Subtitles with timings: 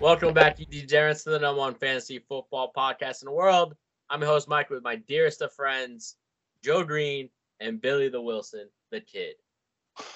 [0.00, 3.76] Welcome back, you degenerates, to the number one fantasy football podcast in the world.
[4.08, 6.16] I'm your host, Mike, with my dearest of friends,
[6.64, 7.28] Joe Green
[7.60, 9.34] and Billy the Wilson, the kid.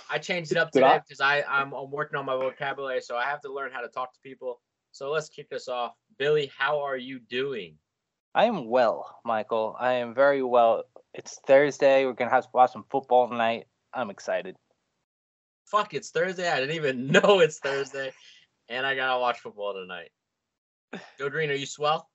[0.09, 0.99] I changed it up today I?
[1.01, 3.89] because I, I'm, I'm working on my vocabulary, so I have to learn how to
[3.89, 4.63] talk to people.
[4.93, 5.93] So let's kick this off.
[6.19, 7.77] Billy, how are you doing?
[8.35, 9.77] I am well, Michael.
[9.79, 10.85] I am very well.
[11.13, 12.07] It's Thursday.
[12.07, 13.67] We're gonna have to watch some football tonight.
[13.93, 14.57] I'm excited.
[15.67, 16.51] Fuck, it's Thursday.
[16.51, 18.13] I didn't even know it's Thursday.
[18.69, 20.11] And I gotta watch football tonight.
[21.19, 22.09] Joe Green, are you swell?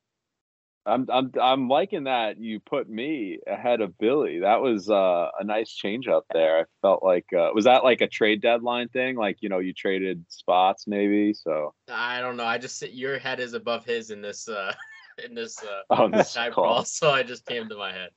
[0.86, 4.40] I'm I'm I'm liking that you put me ahead of Billy.
[4.40, 6.60] That was uh, a nice change up there.
[6.60, 9.16] I felt like uh, was that like a trade deadline thing?
[9.16, 11.34] Like you know you traded spots maybe.
[11.34, 12.46] So I don't know.
[12.46, 14.74] I just your head is above his in this uh
[15.24, 16.64] in this uh on this Skype call.
[16.64, 18.10] call, so I just came to my head.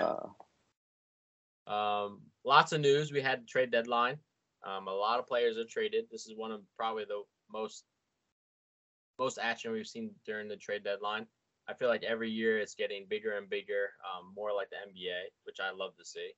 [0.00, 0.26] Uh,
[1.72, 3.12] Um, lots of news.
[3.12, 4.18] We had trade deadline.
[4.64, 6.06] Um, a lot of players are traded.
[6.10, 7.84] This is one of probably the most
[9.18, 11.26] most action we've seen during the trade deadline.
[11.68, 15.30] I feel like every year it's getting bigger and bigger, um, more like the NBA,
[15.44, 16.32] which I love to see.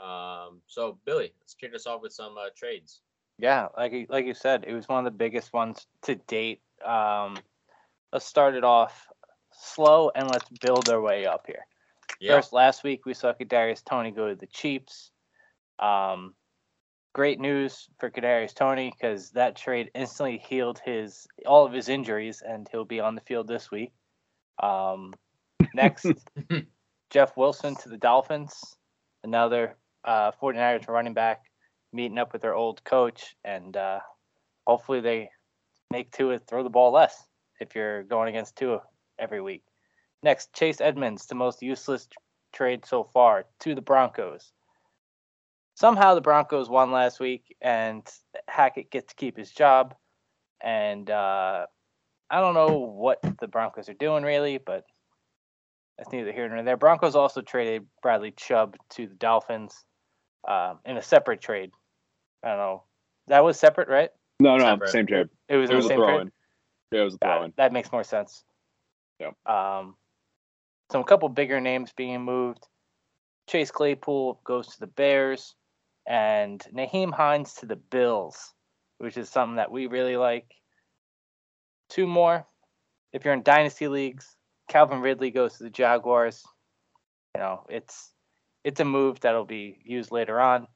[0.00, 3.02] Um, so Billy, let's kick us off with some uh, trades.
[3.38, 6.62] Yeah, like you- like you said, it was one of the biggest ones to date.
[6.84, 7.36] Um,
[8.12, 9.08] let's start it off
[9.52, 11.66] slow and let's build our way up here.
[12.20, 15.10] Yeah, First, last week we saw Kadarius Toney go to the Chiefs.
[15.78, 16.34] Um,
[17.18, 22.44] great news for Kadarius Toney because that trade instantly healed his all of his injuries,
[22.46, 23.90] and he'll be on the field this week.
[24.62, 25.12] Um,
[25.74, 26.06] next,
[27.10, 28.76] Jeff Wilson to the Dolphins,
[29.24, 31.42] another uh, 49ers running back
[31.92, 33.98] meeting up with their old coach, and uh,
[34.64, 35.28] hopefully they
[35.90, 37.20] make Tua throw the ball less
[37.58, 38.82] if you're going against Tua
[39.18, 39.64] every week.
[40.22, 42.06] Next, Chase Edmonds, the most useless
[42.52, 44.52] trade so far, to the Broncos.
[45.78, 48.02] Somehow the Broncos won last week, and
[48.48, 49.94] Hackett gets to keep his job.
[50.60, 51.66] And uh,
[52.28, 54.82] I don't know what the Broncos are doing really, but
[55.96, 56.76] that's neither here nor there.
[56.76, 59.84] Broncos also traded Bradley Chubb to the Dolphins
[60.48, 61.70] um, in a separate trade.
[62.42, 62.82] I don't know.
[63.28, 64.10] That was separate, right?
[64.40, 64.90] no, no, Separate.
[64.90, 65.28] same trade.
[65.48, 66.20] It was It was the a same throw trade.
[66.22, 66.32] in.
[66.90, 67.44] Yeah, it was a throw it.
[67.44, 67.52] in.
[67.56, 68.42] That makes more sense.
[69.20, 69.34] Yep.
[69.46, 69.94] Um,
[70.90, 72.66] some couple bigger names being moved.
[73.48, 75.54] Chase Claypool goes to the Bears,
[76.08, 78.54] and Nyheim Hines to the Bills,
[78.96, 80.54] which is something that we really like.
[81.90, 82.46] Two more.
[83.12, 84.34] If you're in dynasty leagues,
[84.68, 86.42] Calvin Ridley goes to the Jaguars.
[87.34, 88.10] You know, it's
[88.64, 90.66] it's a move that'll be used later on.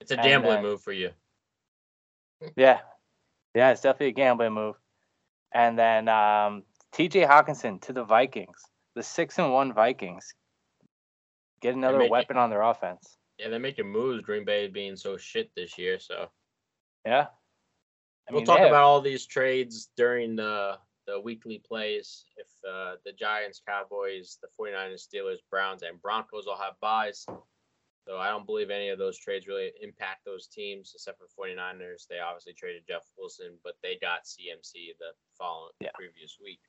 [0.00, 1.10] it's a gambling uh, move for you.
[2.56, 2.78] Yeah,
[3.54, 4.76] yeah, it's definitely a gambling move.
[5.52, 6.62] And then um,
[6.92, 7.22] T.J.
[7.22, 8.62] Hockenson to the Vikings,
[8.94, 10.34] the six and one Vikings.
[11.60, 13.17] Get another weapon on their offense.
[13.38, 14.22] Yeah, they're making moves.
[14.24, 16.28] Green Bay being so shit this year, so
[17.04, 17.28] Yeah.
[18.28, 22.26] I we'll mean, talk have- about all these trades during the the weekly plays.
[22.36, 27.24] If uh, the Giants, Cowboys, the 49ers, Steelers, Browns, and Broncos all have buys.
[28.06, 32.06] So I don't believe any of those trades really impact those teams except for 49ers.
[32.08, 35.92] They obviously traded Jeff Wilson, but they got CMC the following Yeah.
[35.94, 36.60] previous week.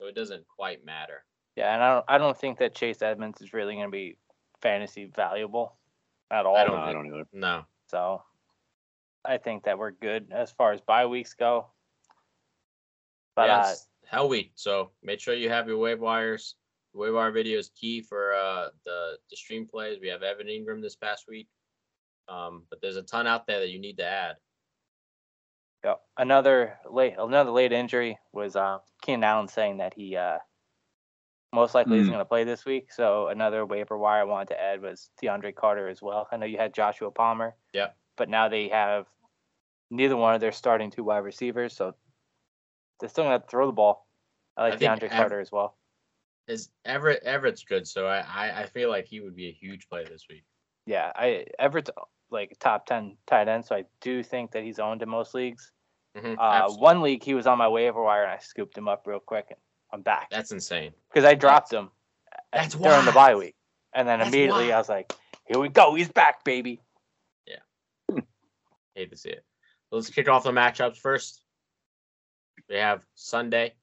[0.00, 1.24] So it doesn't quite matter.
[1.54, 4.18] Yeah, and I don't I don't think that Chase Edmonds is really going to be
[4.62, 5.78] fantasy valuable
[6.30, 6.56] at all.
[6.56, 7.26] I No, don't I don't either.
[7.32, 7.64] No.
[7.88, 8.22] So
[9.24, 11.68] I think that we're good as far as bye weeks go.
[13.34, 14.52] But yeah, uh, it's hell week.
[14.54, 16.56] So make sure you have your wave wires.
[16.94, 19.98] The wave wire video is key for uh, the the stream plays.
[20.00, 21.48] We have Evan Engram this past week.
[22.28, 24.36] Um, but there's a ton out there that you need to add.
[25.84, 30.38] Yeah, another late another late injury was uh, Keenan Allen saying that he uh,
[31.56, 32.16] most likely isn't Mm.
[32.16, 32.92] going to play this week.
[32.92, 36.28] So another waiver wire I wanted to add was DeAndre Carter as well.
[36.30, 37.56] I know you had Joshua Palmer.
[37.72, 37.88] Yeah.
[38.16, 39.06] But now they have
[39.90, 41.94] neither one of their starting two wide receivers, so
[43.00, 44.06] they're still going to throw the ball.
[44.56, 45.76] I like I DeAndre Ev- Carter as well.
[46.46, 49.88] Is Everett Everett's good, so I, I I feel like he would be a huge
[49.88, 50.44] play this week.
[50.86, 51.90] Yeah, I Everett's
[52.30, 55.72] like top ten tight end, so I do think that he's owned in most leagues.
[56.16, 59.06] Mhm, Uh, one league he was on my waiver wire and I scooped him up
[59.06, 59.58] real quick and
[59.92, 60.28] I'm back.
[60.30, 60.92] That's insane.
[61.12, 61.90] because I dropped him
[62.52, 63.14] a- That's during the wild.
[63.14, 63.54] bye week,
[63.94, 65.12] and then That's immediately I was like,
[65.46, 66.80] "Here we go, he's back, baby."
[67.46, 68.20] Yeah,
[68.94, 69.44] hate to see it.
[69.92, 71.42] Let's kick off the matchups first.
[72.68, 73.74] We have Sunday.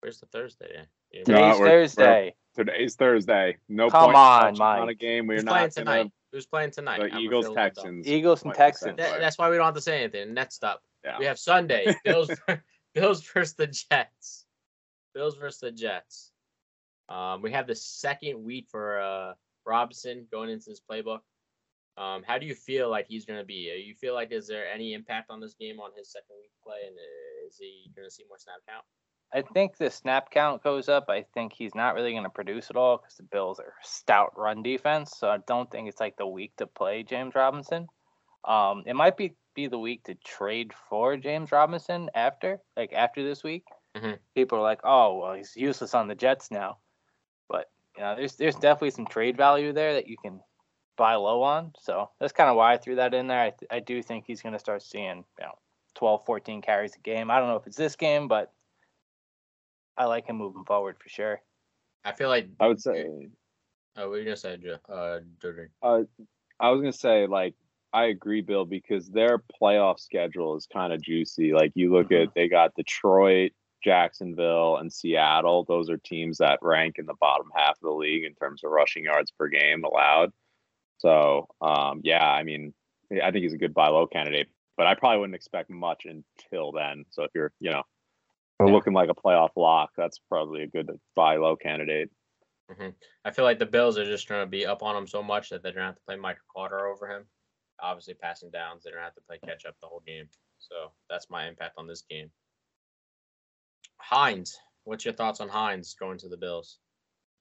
[0.00, 0.68] Where's the Thursday?
[1.12, 1.22] Yeah.
[1.28, 2.34] No, Today's we're- Thursday.
[2.56, 3.58] Today's Thursday.
[3.68, 5.26] No Come point on, touching on a game.
[5.28, 5.96] We're Who's playing tonight?
[5.98, 6.12] gonna.
[6.32, 6.98] Who's playing tonight?
[7.00, 8.06] The I'm Eagles Texans.
[8.06, 8.96] Eagles and Like Texans.
[8.96, 10.34] That- that's why we don't have to say anything.
[10.34, 11.18] Next up, Yeah.
[11.18, 11.94] we have Sunday.
[12.04, 12.30] Bills,
[12.94, 14.46] Bills versus the Jets.
[15.14, 16.32] Bills versus the Jets.
[17.08, 19.32] Um, we have the second week for uh,
[19.66, 21.20] Robinson going into his playbook.
[21.96, 23.70] Um, how do you feel like he's going to be?
[23.72, 26.52] Uh, You feel like is there any impact on this game on his second week
[26.64, 28.84] play, and uh, Is he going to see more snap count?
[29.32, 31.06] I think the snap count goes up.
[31.08, 34.32] I think he's not really going to produce at all because the Bills are stout
[34.36, 35.12] run defense.
[35.16, 37.86] So I don't think it's like the week to play James Robinson.
[38.44, 43.22] Um, it might be be the week to trade for James Robinson after, like after
[43.22, 43.64] this week.
[43.96, 44.18] Mhm.
[44.34, 46.78] People are like, "Oh, well, he's useless on the Jets now,"
[47.48, 50.40] but you know, there's there's definitely some trade value there that you can
[50.96, 51.72] buy low on.
[51.78, 53.40] So that's kind of why I threw that in there.
[53.40, 55.58] I, th- I do think he's going to start seeing you know
[55.94, 57.30] 12, 14 carries a game.
[57.30, 58.52] I don't know if it's this game, but
[59.96, 61.42] I like him moving forward for sure.
[62.04, 62.48] I feel like.
[62.60, 63.30] I would say
[63.96, 65.70] Oh, what were you going to say, Jo- uh, Jordan?
[65.82, 67.54] I was gonna say like
[67.92, 71.52] I agree, Bill, because their playoff schedule is kind of juicy.
[71.52, 72.24] Like you look Mhm.
[72.24, 75.64] at they got Detroit, Jacksonville, and Seattle.
[75.64, 78.70] Those are teams that rank in the bottom half of the league in terms of
[78.70, 80.32] rushing yards per game allowed.
[80.98, 82.74] So um, yeah, I mean,
[83.10, 86.72] I think he's a good buy low candidate, but I probably wouldn't expect much until
[86.72, 87.04] then.
[87.10, 87.82] So if you're, you know,
[88.60, 88.66] Yeah.
[88.66, 92.10] looking like a playoff lock, that's probably a good buy low candidate.
[93.24, 95.48] I feel like the Bills are just going to be up on him so much
[95.48, 97.26] that they're going to have to play Michael Carter over him.
[97.82, 100.28] Obviously, passing downs, they're going to have to play catch up the whole game.
[100.58, 102.30] So that's my impact on this game.
[104.00, 106.78] Hines, what's your thoughts on Hines going to the Bills?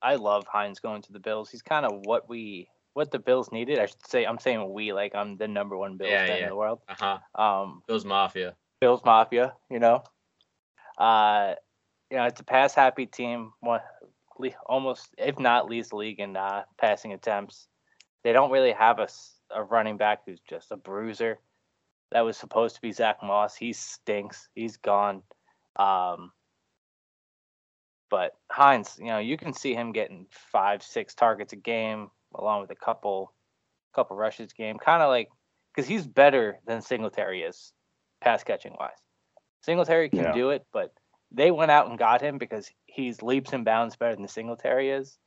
[0.02, 1.50] I love Hines going to the Bills.
[1.50, 3.80] He's kind of what we what the Bills needed.
[3.80, 6.44] I should say I'm saying we like I'm the number one Bills Yeah, fan yeah.
[6.44, 6.80] in the world.
[6.88, 7.42] Uh huh.
[7.42, 8.56] Um, Bills Mafia.
[8.82, 10.04] Bills Mafia, you know.
[10.98, 11.56] Uh,
[12.10, 13.52] you know, it's a pass happy team.
[13.60, 13.82] One,
[14.66, 17.68] almost, if not leads the league in uh, passing attempts.
[18.24, 19.08] They don't really have a,
[19.54, 21.40] a running back who's just a bruiser.
[22.12, 23.56] That was supposed to be Zach Moss.
[23.56, 24.50] He stinks.
[24.56, 25.24] He's gone.
[25.78, 26.32] Um,
[28.10, 32.62] but Hines, you know, you can see him getting five, six targets a game, along
[32.62, 33.34] with a couple,
[33.94, 34.78] couple rushes a game.
[34.78, 35.30] Kind of like,
[35.74, 37.74] because he's better than Singletary is,
[38.22, 38.98] pass catching wise.
[39.62, 40.34] Singletary can Yeah.
[40.34, 40.94] do it, but
[41.32, 45.20] they went out and got him because he's leaps and bounds better than Singletary is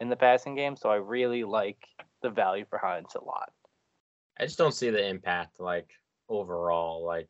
[0.00, 0.76] in the passing game.
[0.76, 1.86] So I really like
[2.22, 3.52] the value for Hines a lot.
[4.38, 5.90] I just don't see the impact like
[6.28, 7.04] overall.
[7.04, 7.28] Like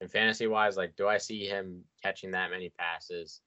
[0.00, 3.42] in fantasy wise, like do I see him catching that many passes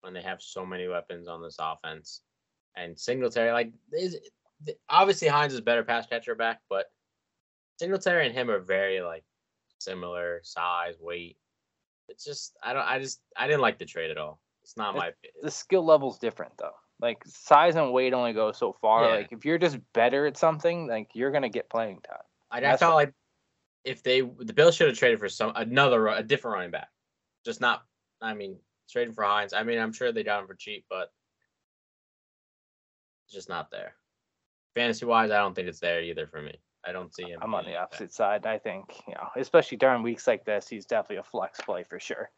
[0.00, 2.22] when they have so many weapons on this offense?
[2.76, 4.18] And Singletary, like is
[4.88, 6.86] obviously Hines is a better pass catcher back, but
[7.78, 9.24] Singletary and him are very like
[9.78, 11.36] similar size, weight.
[12.08, 14.40] It's just I don't I just I didn't like the trade at all.
[14.62, 15.12] It's not my
[15.42, 16.74] The skill level's different though.
[17.00, 19.04] Like size and weight only go so far.
[19.04, 19.16] Yeah.
[19.16, 22.18] Like if you're just better at something, like you're gonna get playing time.
[22.50, 23.12] I, I felt like
[23.84, 26.88] if they the Bills should have traded for some another a different running back,
[27.44, 27.82] just not.
[28.20, 28.58] I mean,
[28.88, 29.52] trading for Hines.
[29.52, 31.10] I mean, I'm sure they got him for cheap, but
[33.26, 33.94] it's just not there.
[34.74, 36.54] Fantasy wise, I don't think it's there either for me.
[36.86, 37.40] I don't see him.
[37.42, 38.46] I'm on the an opposite side.
[38.46, 41.98] I think, you know, especially during weeks like this, he's definitely a flex play for
[41.98, 42.30] sure.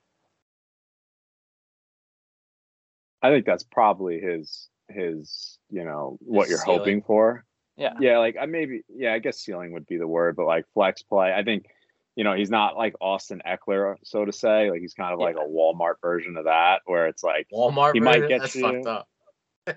[3.23, 6.79] I think that's probably his his you know what His you're ceiling.
[6.79, 7.45] hoping for.
[7.77, 7.93] Yeah.
[8.01, 11.03] Yeah, like I maybe yeah, I guess ceiling would be the word, but like flex
[11.03, 11.67] play, I think
[12.17, 14.71] you know he's not like Austin Ekeler, so to say.
[14.71, 17.95] Like he's kind of like a Walmart version of that, where it's like Walmart.
[17.95, 19.09] He might get That's you- fucked up.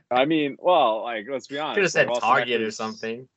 [0.09, 1.75] I mean, well, like let's be honest.
[1.75, 3.27] Could have said like, Target or something.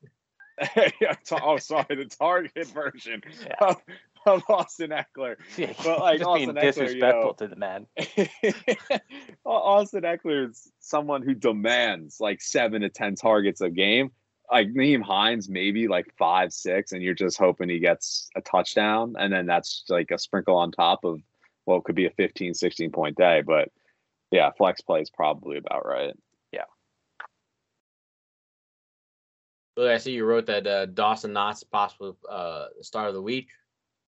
[1.01, 3.55] yeah, oh, sorry, the Target version Yeah.
[3.61, 3.77] of,
[4.25, 5.37] of Austin Ekeler.
[5.59, 7.87] Yeah, But, like, just being Austin Ekeler, you disrespectful know- to the man.
[9.45, 14.11] Austin Ekeler is someone who demands like seven to ten targets a game.
[14.51, 19.15] Like Nyheim Hines, maybe like five, six, and you're just hoping he gets a touchdown.
[19.19, 21.21] And then that's like a sprinkle on top of
[21.65, 23.43] what could be a 15, 16 point day.
[23.45, 23.71] But
[24.31, 26.15] yeah, flex play is probably about right.
[26.53, 26.65] Yeah.
[29.77, 33.49] Look, I see you wrote that uh, Dawson Knox possible uh, start of the week.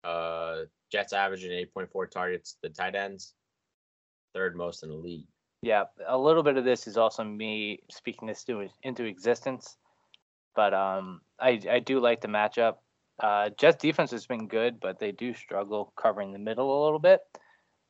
[0.03, 2.57] Uh, Jets averaging 8.4 targets.
[2.62, 3.35] The tight ends,
[4.35, 5.27] third most in the league.
[5.62, 9.77] Yeah, a little bit of this is also me speaking this to, into existence,
[10.54, 12.76] but um, I I do like the matchup.
[13.21, 16.99] Uh, Jets defense has been good, but they do struggle covering the middle a little
[16.99, 17.21] bit.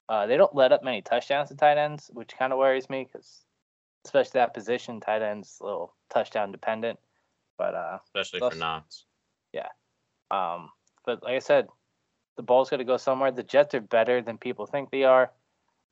[0.08, 3.08] Uh, they don't let up many touchdowns to tight ends, which kind of worries me
[3.10, 3.44] because,
[4.04, 6.98] especially that position, tight ends a little touchdown dependent.
[7.56, 9.04] But uh, especially Plus- for Knox.
[9.52, 9.68] Yeah.
[10.30, 10.70] Um,
[11.04, 11.68] but like I said,
[12.36, 13.30] the ball's got to go somewhere.
[13.30, 15.30] The Jets are better than people think they are.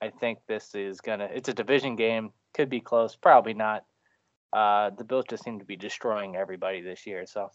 [0.02, 1.28] I think this is gonna.
[1.32, 2.32] It's a division game.
[2.54, 3.14] Could be close.
[3.16, 3.84] Probably not.
[4.52, 7.24] Uh, the Bills just seem to be destroying everybody this year.
[7.26, 7.50] So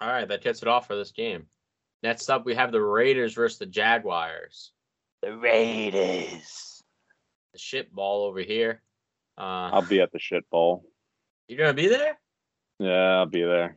[0.00, 1.46] All right, that gets it off for this game.
[2.02, 4.72] Next up, we have the Raiders versus the Jaguars.
[5.22, 6.82] the Raiders.
[7.52, 8.80] The shit ball over here.
[9.36, 10.84] Uh, I'll be at the shit ball.
[11.48, 12.18] you're gonna be there?
[12.78, 13.76] Yeah, I'll be there.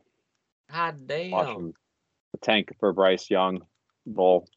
[0.70, 1.30] God damn.
[1.32, 1.74] Watching
[2.32, 3.60] the tank for Bryce Young
[4.06, 4.48] bowl.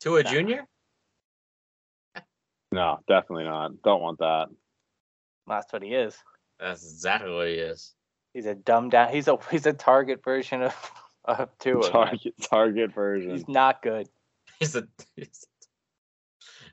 [0.00, 0.30] Tua Nah.
[0.30, 0.66] Junior?
[2.72, 3.82] No, definitely not.
[3.82, 4.46] Don't want that.
[5.46, 6.16] That's what he is.
[6.58, 7.94] That's exactly what he is.
[8.34, 9.12] He's a dumbed down.
[9.12, 10.92] He's a he's a target version of
[11.24, 11.80] of Tua.
[11.80, 11.90] man.
[11.92, 13.30] Target target version.
[13.30, 14.08] He's not good.
[14.58, 14.86] He's a.
[15.16, 15.46] he's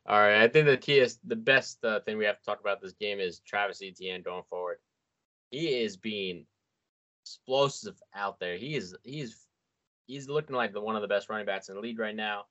[0.08, 2.46] a- All right, I think the key is the best uh, thing we have to
[2.46, 4.78] talk about this game is Travis Etienne going forward.
[5.52, 6.46] He is being
[7.24, 8.58] explosive out there.
[8.58, 9.48] He is he's
[10.08, 12.46] he's looking like the one of the best running backs in the league right now.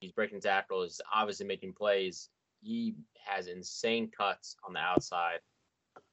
[0.00, 2.28] He's breaking tackles, obviously making plays.
[2.62, 2.94] He
[3.26, 5.40] has insane cuts on the outside,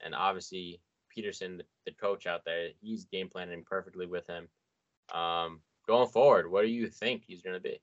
[0.02, 0.82] and obviously
[1.16, 4.48] Pederson, the, coach out there, he's game planning perfectly with him.
[5.14, 7.82] Um, going forward, what do you think he's going to be?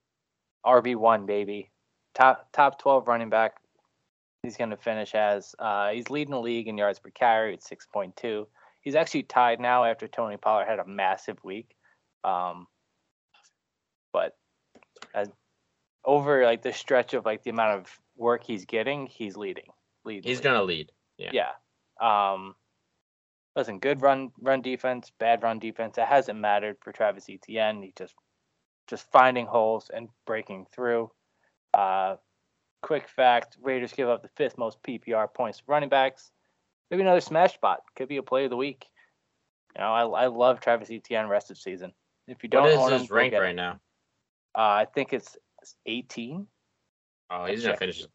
[0.65, 1.71] RB one baby,
[2.13, 3.55] top top twelve running back.
[4.43, 7.63] He's going to finish as uh, he's leading the league in yards per carry at
[7.63, 8.47] six point two.
[8.81, 11.75] He's actually tied now after Tony Pollard had a massive week.
[12.23, 12.67] Um,
[14.13, 14.35] but
[15.13, 15.29] as,
[16.05, 19.71] over like the stretch of like the amount of work he's getting, he's leading.
[20.05, 20.91] the He's going to lead.
[21.17, 21.31] Yeah.
[21.33, 21.51] Yeah.
[21.99, 22.55] Um,
[23.55, 25.97] listen, good run run defense, bad run defense.
[25.97, 27.81] It hasn't mattered for Travis Etienne.
[27.81, 28.13] He just
[28.87, 31.11] just finding holes and breaking through.
[31.73, 32.15] Uh,
[32.81, 36.31] quick fact: Raiders give up the fifth most PPR points to running backs.
[36.89, 37.81] Maybe another smash spot.
[37.95, 38.85] Could be a play of the week.
[39.75, 41.91] You know, I, I love Travis Etienne rest of season.
[42.27, 43.55] If you don't What is him, his go rank right him.
[43.55, 43.71] now?
[44.55, 45.37] Uh, I think it's
[45.85, 46.47] 18.
[47.29, 48.05] Oh, he's to finish.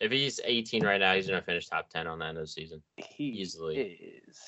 [0.00, 2.44] If he's 18 right now, he's going to finish top 10 on the end of
[2.44, 2.82] the season.
[2.96, 3.76] He Easily.
[4.28, 4.40] is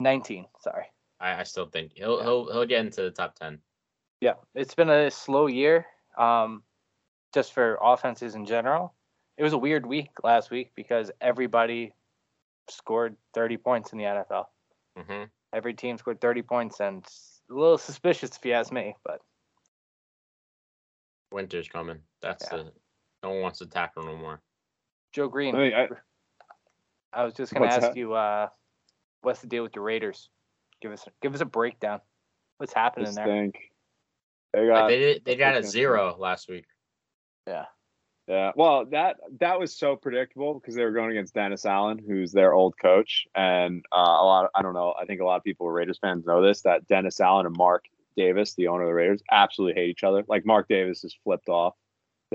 [0.00, 0.46] 19.
[0.60, 0.84] Sorry.
[1.20, 2.24] I, I still think he'll Yeah.
[2.24, 3.58] he'll he'll get into the top 10.
[4.20, 5.86] Yeah, it's been a slow year,
[6.18, 6.62] um,
[7.34, 8.94] just for offenses in general.
[9.38, 11.92] It was a weird week last week because everybody
[12.70, 14.46] scored 30 points in the NFL.
[14.96, 17.04] hmm Every team scored 30 points, and
[17.50, 18.94] a little suspicious if you ask me.
[19.04, 19.20] But
[21.32, 21.98] Winter's coming.
[22.20, 22.56] That's Yeah.
[22.58, 22.72] the
[23.26, 24.40] no one wants to tackle no more.
[25.12, 25.88] Joe Green, I mean, I,
[27.12, 27.96] I was just gonna ask that?
[27.96, 28.48] you, uh,
[29.22, 30.28] what's the deal with the Raiders?
[30.80, 32.00] Give us give us a breakdown.
[32.58, 33.26] What's happening there?
[33.26, 33.56] think
[34.52, 36.66] they Like got they did, they got a zero last week.
[37.48, 37.64] Yeah,
[38.28, 42.30] Yeah, well, that that was so predictable because they were going against Dennis Allen, who's
[42.30, 44.44] their old coach, and uh, a lot.
[44.44, 44.94] Of, I don't know.
[45.00, 47.46] I think a lot of people, who are Raiders fans, know this that Dennis Allen
[47.46, 50.24] and Mark Davis, the owner of the Raiders, absolutely hate each other.
[50.28, 51.74] Like Mark Davis has flipped off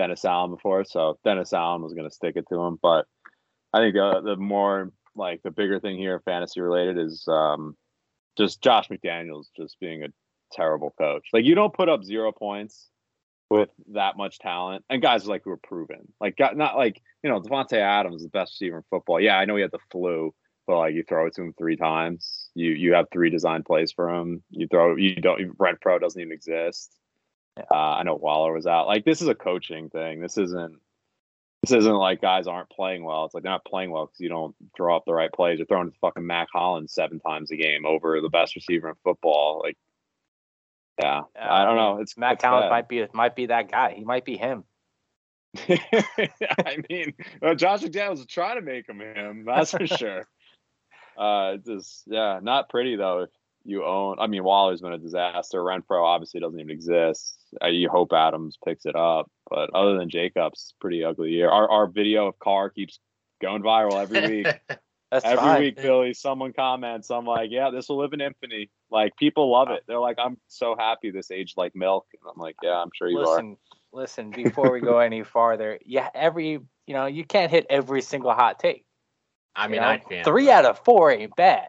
[0.02, 2.80] Dennis Allen before, so Dennis Allen was going to stick it to him.
[2.82, 3.06] But
[3.72, 7.78] I think uh, the more like the bigger thing here, fantasy related, is um,
[8.36, 10.08] just Josh McDaniels just being a
[10.52, 11.28] terrible coach.
[11.32, 12.90] Like you don't put up zero points
[13.52, 16.12] with that much talent and guys like who are proven.
[16.20, 19.22] Like got not like you know Davante Adams is the best receiver in football.
[19.22, 20.34] Yeah, I know he had the flu,
[20.66, 23.92] but like you throw it to him three times, you you have three design plays
[23.92, 24.42] for him.
[24.50, 26.98] You throw you don't Brent Pro doesn't even exist.
[27.60, 28.88] Uh, I know Waller was out.
[28.88, 30.22] Like this is a coaching thing.
[30.22, 30.80] This isn't
[31.64, 33.26] this isn't like guys aren't playing well.
[33.26, 35.60] It's like they're not playing well because you don't draw up the right plays.
[35.60, 38.96] You're throwing to fucking Mack Hollins seven times a game over the best receiver in
[39.04, 39.62] football.
[39.64, 39.78] Like,
[41.00, 42.00] yeah, Yeah, I don't know.
[42.00, 42.70] It's Collins bad.
[42.70, 43.94] might be might be that guy.
[43.96, 44.64] He might be him.
[45.68, 49.44] I mean, uh, Josh McDaniels was trying to make him him.
[49.46, 50.26] That's for sure.
[51.18, 53.24] Uh, it's just yeah, not pretty though.
[53.24, 53.30] If
[53.64, 55.60] you own, I mean, Waller's been a disaster.
[55.60, 57.38] Renfrow obviously doesn't even exist.
[57.64, 61.50] Uh, you hope Adams picks it up, but other than Jacobs, pretty ugly year.
[61.50, 63.00] Our our video of Carr keeps
[63.42, 64.48] going viral every week.
[65.12, 65.62] That's every fine.
[65.62, 67.12] week, Billy, someone comments.
[67.12, 68.70] I'm like, yeah, this will live in infamy.
[68.90, 69.84] Like people love it.
[69.86, 72.08] They're like, I'm so happy this aged like milk.
[72.14, 73.26] And I'm like, yeah, I'm sure you are.
[73.26, 73.58] listen,
[73.92, 74.32] listen.
[74.32, 78.60] Before we go any farther, yeah, every you know you can't hit every single hot
[78.60, 78.86] take.
[79.54, 79.88] I you mean, know?
[79.88, 80.26] I can't.
[80.26, 81.68] Three but- out of four ain't bad.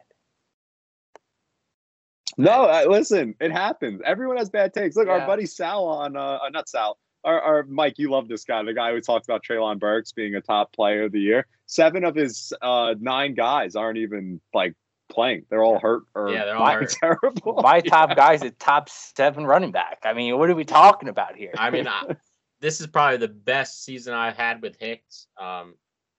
[2.43, 4.01] No, I, listen, it happens.
[4.05, 4.97] Everyone has bad takes.
[4.97, 5.13] Look, Yeah.
[5.21, 8.63] our buddy Sal on, uh, uh, not Sal, our, our Mike, you love this guy,
[8.65, 11.47] the guy who talked about Treylon Burks being a top player of the year.
[11.67, 14.75] Seven of his uh, nine guys aren't even like
[15.09, 15.45] playing.
[15.51, 16.91] They're all hurt or Yeah, they're all playing hurt.
[17.01, 17.61] terrible.
[17.63, 20.01] My top guy's a top seven running back.
[20.03, 21.53] I mean, what are we talking about here?
[21.57, 22.17] I mean, I,
[22.61, 25.29] this is probably the best season I've had with Hicks.
[25.41, 25.75] Um,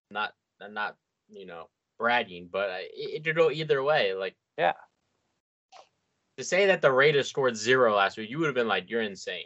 [0.10, 0.34] not
[0.70, 0.96] not
[1.30, 1.68] you know
[2.00, 4.13] bragging, but I, it, it could go either way.
[4.13, 4.74] Like, Yeah.
[6.38, 9.02] To say that the Raiders scored zero last week, you would have been like, you're
[9.02, 9.46] insane.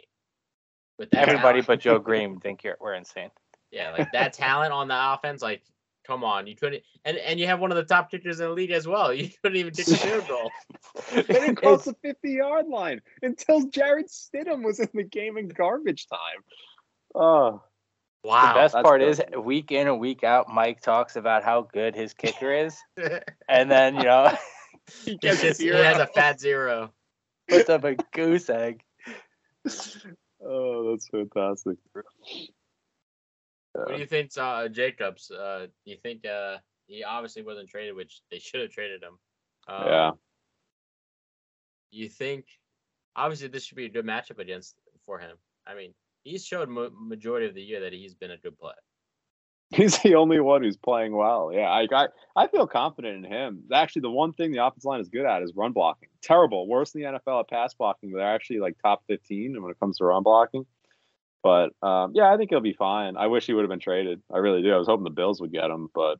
[0.98, 1.66] With that Everybody talent.
[1.66, 3.30] but Joe Green think you're, we're insane.
[3.70, 5.62] yeah, like that talent on the offense, like.
[6.06, 8.52] Come on, you couldn't, and and you have one of the top kickers in the
[8.54, 9.12] league as well.
[9.14, 10.50] You couldn't even kick a field goal.
[11.12, 15.48] they didn't cross the 50 yard line until Jarrett Stidham was in the game in
[15.48, 16.42] garbage time.
[17.14, 17.62] Oh,
[18.24, 18.54] Wow.
[18.54, 21.94] the best that's part is week in and week out, Mike talks about how good
[21.94, 22.74] his kicker is,
[23.46, 24.32] and then you know
[25.04, 25.82] he He gets just- he zero.
[25.82, 26.92] has a fat zero.
[27.48, 28.82] puts up a goose egg.
[30.44, 31.76] Oh, that's fantastic.
[33.72, 35.30] What do you think, uh, Jacobs?
[35.30, 39.18] Uh, you think uh, he obviously wasn't traded, which they should have traded him?
[39.68, 40.10] Um, yeah.
[41.90, 42.46] You think
[43.16, 44.74] obviously this should be a good matchup against
[45.06, 45.36] for him.
[45.66, 48.74] I mean, he's showed mo- majority of the year that he's been a good player.
[49.70, 51.50] He's the only one who's playing well.
[51.52, 53.64] Yeah, I, I I feel confident in him.
[53.72, 56.08] Actually, the one thing the offensive line is good at is run blocking.
[56.22, 58.10] Terrible, worse than the NFL at pass blocking.
[58.12, 60.64] They're actually like top fifteen when it comes to run blocking.
[61.42, 63.16] But um, yeah, I think he'll be fine.
[63.16, 64.22] I wish he would have been traded.
[64.32, 64.72] I really do.
[64.72, 66.18] I was hoping the Bills would get him, but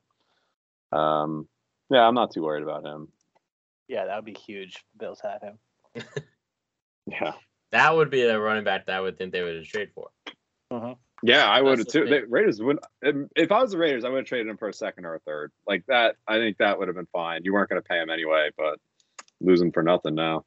[0.96, 1.48] um,
[1.90, 3.08] yeah, I'm not too worried about him.
[3.88, 4.84] Yeah, that would be huge.
[4.98, 5.58] Bills had him.
[7.10, 7.32] Yeah,
[7.72, 10.10] That would be the running back that I would think they would have traded for.
[11.22, 12.06] Yeah, I would have too.
[12.06, 12.78] The Raiders would.
[13.02, 15.20] If I was the Raiders, I would have traded him for a second or a
[15.20, 15.52] third.
[15.66, 17.44] Like that, I think that would have been fine.
[17.44, 18.78] You weren't going to pay him anyway, but
[19.40, 20.44] losing for nothing now.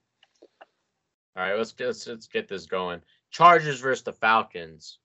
[1.36, 3.02] All right, let's let's, let's get this going.
[3.32, 5.00] Chargers versus the Falcons.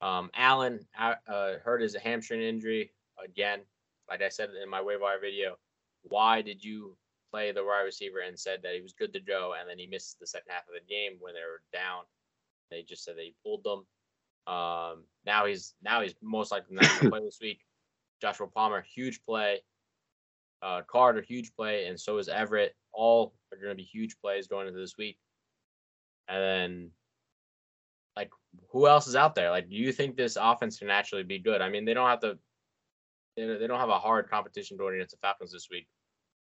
[0.00, 3.60] Um, Allen uh, uh, hurt his hamstring injury again.
[4.08, 5.56] Like I said in my waiver wire video,
[6.02, 6.96] why did you
[7.30, 9.86] play the wide receiver and said that he was good to go, and then he
[9.86, 12.02] missed the second half of the game when they were down?
[12.70, 13.86] They just said that he pulled them.
[14.46, 17.60] Um, now he's now he's most likely not going to play this week.
[18.20, 19.62] Joshua Palmer, huge play.
[20.62, 22.74] Uh, Carter, huge play, and so is Everett.
[22.92, 25.18] All are going to be huge plays going into this week.
[26.28, 26.90] And then,
[28.16, 28.30] like,
[28.70, 29.50] who else is out there?
[29.50, 31.60] Like, do you think this offense can actually be good?
[31.60, 32.38] I mean, they don't have to.
[33.36, 35.88] They don't they don't have a hard competition going against the Falcons this week.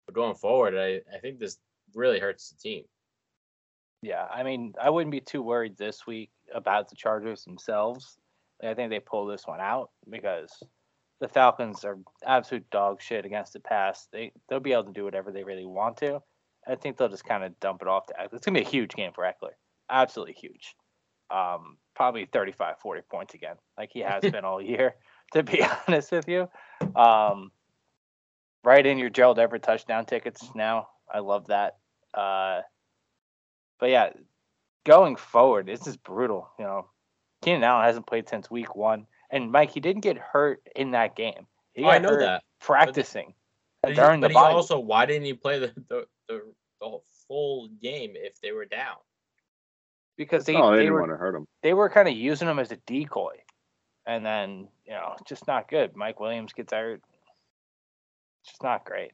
[0.05, 1.57] But going forward, I, I think this
[1.93, 2.83] really hurts the team.
[4.01, 8.17] Yeah, I mean, I wouldn't be too worried this week about the Chargers themselves.
[8.63, 10.51] I think they pull this one out because
[11.19, 14.07] the Falcons are absolute dog shit against the pass.
[14.11, 16.21] They they'll be able to do whatever they really want to.
[16.67, 18.33] I think they'll just kind of dump it off to Ekeler.
[18.33, 19.53] It's gonna be a huge game for Ekeler,
[19.89, 20.75] absolutely huge.
[21.31, 24.95] Um, probably 35, 40 points again, like he has been all year.
[25.33, 26.49] To be honest with you,
[26.95, 27.51] um,
[28.63, 30.87] right in your Gerald Everett touchdown tickets now.
[31.11, 31.77] I love that.
[32.13, 32.61] Uh,
[33.79, 34.11] but yeah,
[34.85, 36.49] going forward, this is brutal.
[36.59, 36.87] You know,
[37.41, 41.15] Keenan Allen hasn't played since week one, and Mike, he didn't get hurt in that
[41.15, 41.47] game.
[41.73, 42.43] He Oh, I know hurt that.
[42.59, 43.33] practicing
[43.81, 44.51] But he, during but the he bye.
[44.51, 46.41] also, why didn't he play the, the, the,
[46.81, 48.97] the full game if they were down?
[50.17, 51.47] because they, oh, they, they didn't were want to hurt him.
[51.63, 53.37] they were kind of using him as a decoy,
[54.05, 55.95] and then you know, just not good.
[55.95, 57.01] Mike Williams gets hurt.
[58.43, 59.11] It's just not great.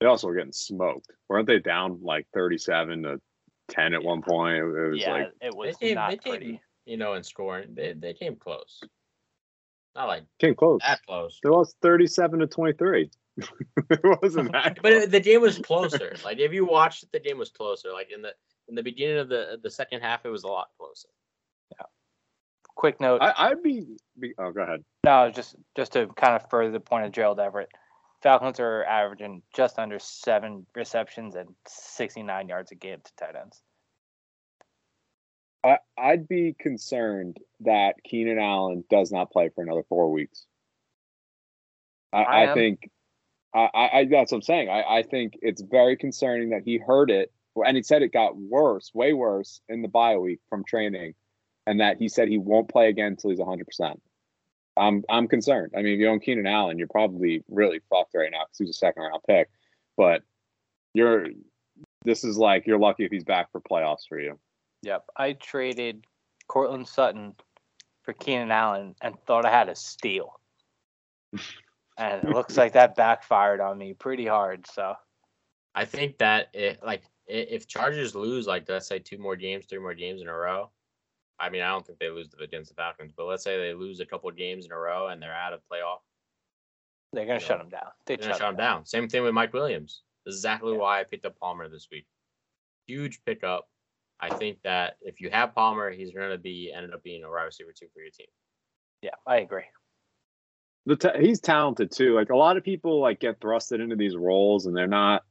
[0.00, 1.12] They also were getting smoked.
[1.28, 3.20] Weren't they down like 37 to
[3.68, 4.56] 10 at one point?
[4.56, 6.60] It was yeah, like it was they came, not they came, pretty.
[6.84, 7.74] you know, in scoring.
[7.74, 8.82] They, they came close.
[9.94, 10.80] Not like came close.
[10.86, 11.40] that close.
[11.42, 13.10] They lost 37 to 23.
[13.38, 14.78] it wasn't that.
[14.82, 15.04] But close.
[15.04, 16.14] it, the game was closer.
[16.24, 17.92] like if you watched it, the game was closer.
[17.92, 18.32] Like in the
[18.68, 21.08] in the beginning of the the second half, it was a lot closer.
[21.72, 21.86] Yeah.
[22.76, 23.22] Quick note.
[23.22, 23.86] I, I'd be,
[24.18, 24.34] be.
[24.38, 24.84] Oh, go ahead.
[25.04, 27.70] No, just just to kind of further the point of Gerald Everett,
[28.26, 33.62] Falcons are averaging just under seven receptions and 69 yards a game to tight ends.
[35.62, 40.44] I, I'd be concerned that Keenan Allen does not play for another four weeks.
[42.12, 42.90] I, I I, think.
[43.54, 44.70] I, I, that's what I'm saying.
[44.70, 48.36] I, I think it's very concerning that he heard it, and he said it got
[48.36, 51.14] worse, way worse in the bye week from training,
[51.64, 53.64] and that he said he won't play again until he's 100.
[53.66, 54.02] percent
[54.76, 55.72] I'm I'm concerned.
[55.76, 58.70] I mean, if you own Keenan Allen, you're probably really fucked right now because he's
[58.70, 59.48] a second round pick,
[59.96, 60.22] but
[60.94, 61.28] you're.
[62.04, 64.38] This is like you're lucky if he's back for playoffs for you.
[64.82, 65.06] Yep.
[65.16, 66.06] I traded
[66.46, 67.34] Courtland Sutton
[68.02, 70.40] for Keenan Allen and thought I had a steal.
[71.98, 74.66] and it looks like that backfired on me pretty hard.
[74.72, 74.94] So
[75.74, 79.78] I think that it like if Chargers lose like let's say two more games, three
[79.78, 80.70] more games in a row.
[81.38, 84.00] I mean, I don't think they lose against the Falcons, but let's say they lose
[84.00, 85.98] a couple of games in a row and they're out of playoff.
[87.12, 87.46] they're gonna Yeah.
[87.46, 87.90] shut him down.
[88.04, 88.84] They They're gonna shut him down.
[88.84, 90.02] Same thing with Mike Williams.
[90.26, 90.78] This is exactly Yeah.
[90.80, 92.06] why I picked up Palmer this week.
[92.86, 93.70] Huge pickup.
[94.20, 97.44] I think that if you have Palmer, he's gonna be ended up being a wide
[97.44, 98.26] receiver two for your team.
[99.02, 99.64] Yeah, I agree.
[100.84, 102.14] the ta- he's talented too.
[102.14, 105.24] Like a lot of people like get thrusted into these roles and they're not.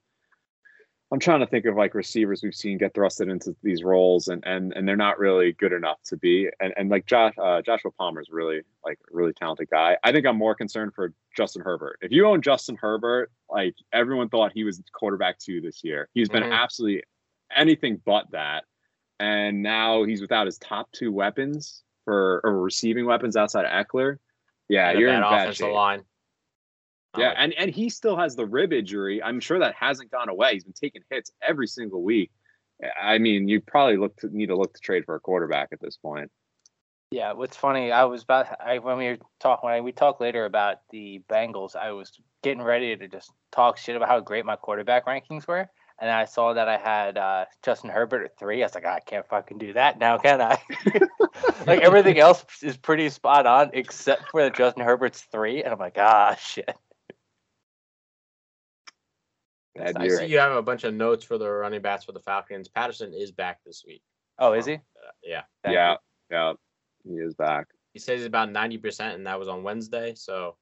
[1.16, 4.44] I'm trying to think of like receivers we've seen get thrusted into these roles and
[4.46, 6.50] and and they're not really good enough to be.
[6.60, 9.96] And and like Josh uh, Joshua Palmer's really like really talented guy.
[10.04, 12.00] I think I'm more concerned for Justin Herbert.
[12.02, 16.10] If you own Justin Herbert, like everyone thought he was quarterback two this year.
[16.14, 16.52] He's been Mhm.
[16.52, 17.04] absolutely
[17.56, 18.66] anything but that.
[19.22, 24.18] And now he's without his top two weapons for or receiving weapons outside of Ekeler.
[24.68, 25.74] Yeah, And you're in bad offensive shape.
[25.74, 26.04] line.
[27.16, 29.22] I Yeah, and and he still has the rib injury.
[29.22, 30.54] I'm sure that hasn't gone away.
[30.54, 32.32] He's been taking hits every single week.
[33.02, 35.80] I mean, you probably look to need to look to trade for a quarterback at
[35.80, 36.32] this point.
[37.12, 40.46] Yeah, what's funny, I was about I when we were talking when we talk later
[40.46, 42.12] about the Bengals, I was
[42.44, 46.26] getting ready to just talk shit about how great my quarterback rankings were, and I
[46.26, 48.62] saw that I had uh, Justin Herbert at three.
[48.62, 50.60] I was like, "Ah, I can't fucking do that now, can I?
[51.68, 55.80] like everything else is pretty spot on except for that Justin Herbert's three, and I'm
[55.80, 56.76] like, ah, shit.
[59.76, 60.18] Bad I I year.
[60.20, 62.68] see you have a bunch of notes for the running backs for the Falcons.
[62.70, 64.02] Patterson is back this week.
[64.40, 64.76] Oh, is he?
[64.76, 64.80] Uh,
[65.24, 65.98] yeah, yeah, you.
[66.32, 66.54] yeah,
[67.04, 67.68] he is back.
[67.94, 70.56] he says he's about ninety percent, and that was on Wednesday, so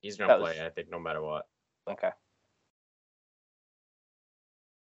[0.00, 0.50] he's gonna play.
[0.52, 1.46] was- I think no matter what.
[1.88, 2.10] Okay.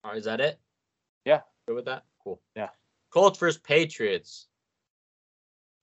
[0.04, 0.60] All right, is that it?
[1.26, 1.42] Yeah.
[1.68, 2.04] Good with that?
[2.24, 2.42] Cool.
[2.56, 2.70] Yeah.
[3.12, 4.48] Colts versus Patriots.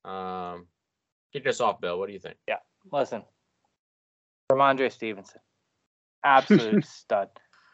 [0.04, 0.66] Um,
[1.32, 1.98] kick us off, Bill.
[1.98, 2.36] What do you think?
[2.48, 2.56] Yeah.
[2.90, 3.22] Listen,
[4.50, 5.40] Rhamondre Stevenson,
[6.24, 7.28] absolute stud.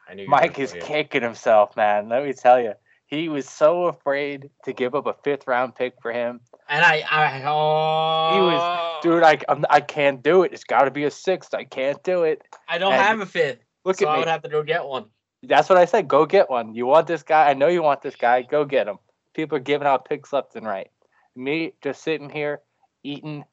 [0.08, 2.08] I knew Mike is kicking himself, man.
[2.08, 2.74] Let me tell you,
[3.06, 6.40] he was so afraid to give up a fifth round pick for him.
[6.68, 8.98] And I, I, oh, he was, oh.
[9.02, 10.52] Dude, I, I'm, I can't do it.
[10.52, 11.54] It's got to be a sixth.
[11.54, 12.42] I can't do it.
[12.68, 14.84] I don't and- have a fifth, Look so I at would have to go get
[14.84, 15.06] one.
[15.42, 16.08] That's what I said.
[16.08, 16.74] Go get one.
[16.74, 17.50] You want this guy?
[17.50, 18.42] I know you want this guy.
[18.42, 18.96] Go get him.
[19.34, 20.88] People are giving out picks left and right.
[21.36, 22.60] Me just sitting here,
[23.02, 23.44] eating,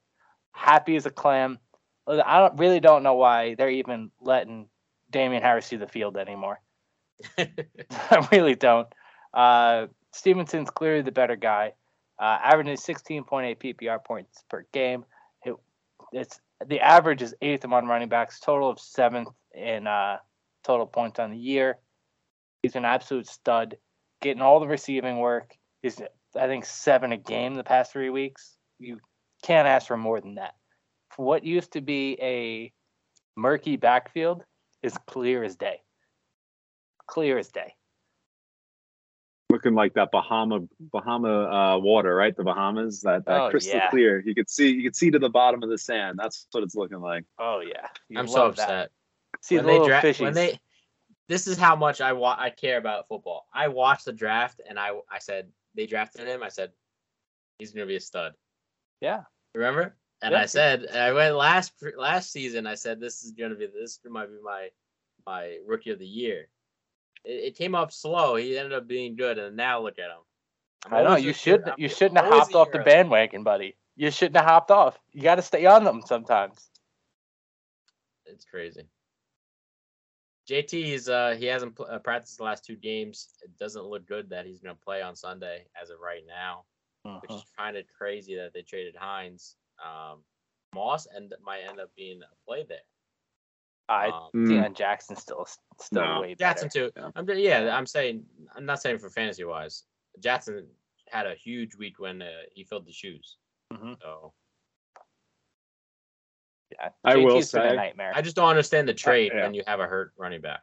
[0.52, 1.58] happy as a clam.
[2.06, 4.68] I don't really don't know why they're even letting
[5.12, 6.60] Damien Harris see the field anymore.
[7.38, 8.88] I really don't.
[9.32, 11.72] Uh, Stevenson's clearly the better guy.
[12.18, 15.04] Uh, averaging 16.8 PPR points per game.
[15.44, 15.54] It,
[16.12, 18.38] it's the average is eighth among running backs.
[18.40, 20.18] Total of seventh in uh,
[20.62, 21.78] total points on the year.
[22.62, 23.76] He's an absolute stud,
[24.20, 25.56] getting all the receiving work.
[25.82, 26.00] He's
[26.36, 28.56] I think seven a game the past three weeks.
[28.78, 28.98] You
[29.42, 30.54] can't ask for more than that.
[31.10, 32.72] For what used to be a
[33.36, 34.44] murky backfield
[34.82, 35.80] is clear as day.
[37.06, 37.74] Clear as day.
[39.50, 42.34] Looking like that Bahama Bahama uh, water, right?
[42.34, 43.90] The Bahamas, that, that Oh, crystal yeah.
[43.90, 44.20] clear.
[44.20, 46.18] You could see you could see to the bottom of the sand.
[46.18, 47.24] That's what it's looking like.
[47.38, 48.62] Oh yeah, You I'm so love that.
[48.62, 48.90] upset.
[49.42, 50.20] See when the little they fishies.
[50.20, 50.60] when they
[51.28, 53.46] this is how much I wa- I care about football.
[53.52, 56.42] I watched the draft and I I said they drafted him.
[56.42, 56.72] I said
[57.58, 58.32] he's gonna be a stud.
[59.02, 59.22] Yeah.
[59.54, 59.96] Remember?
[60.22, 60.36] And.
[60.36, 62.66] I said I went last last season.
[62.66, 64.68] I said this is gonna be this might be my
[65.26, 66.48] my rookie of the year.
[67.24, 68.36] It, it came up slow.
[68.36, 70.22] He ended up being good, and now look at him.
[70.86, 73.76] I'm I know you should you shouldn't have hopped off the bandwagon, buddy.
[73.96, 74.98] You shouldn't have hopped off.
[75.12, 76.70] You got to stay on them sometimes.
[78.26, 78.86] It's crazy.
[80.48, 83.34] JT is uh he hasn't pl- uh, practiced the last two games.
[83.42, 86.64] It doesn't look good that he's gonna play on Sunday as of right now,
[87.20, 87.36] which Mhm.
[87.36, 89.56] is kind of crazy that they traded Hines.
[89.84, 90.22] Um,
[90.74, 92.78] Moss and might end up being a play there.
[93.88, 94.48] I Um, Mm.
[94.48, 95.46] Deon Jackson still
[95.80, 96.20] still No.
[96.22, 96.38] way better.
[96.60, 96.90] Jackson too.
[96.96, 97.10] Yeah.
[97.14, 97.76] I'm yeah.
[97.76, 99.84] I'm saying I'm not saying for fantasy wise.
[100.20, 100.66] Jackson
[101.08, 103.36] had a huge week when uh, he filled the shoes.
[103.72, 104.00] Mhm.
[104.00, 104.32] So
[106.72, 108.12] Yeah, I will JT's a say- nightmare.
[108.14, 109.42] I just don't understand the trade yeah.
[109.42, 110.62] when you have a hurt running back.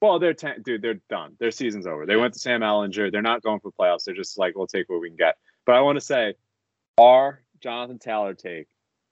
[0.00, 0.82] Well, they're ten, dude.
[0.82, 1.36] They're done.
[1.40, 2.06] Their season's over.
[2.06, 3.10] They went to Sam Ehlinger.
[3.10, 4.04] They're not going for playoffs.
[4.04, 5.36] They're just like, we'll take what we can get.
[5.66, 6.34] But I want to say,
[6.98, 8.66] our Jonathan Taylor take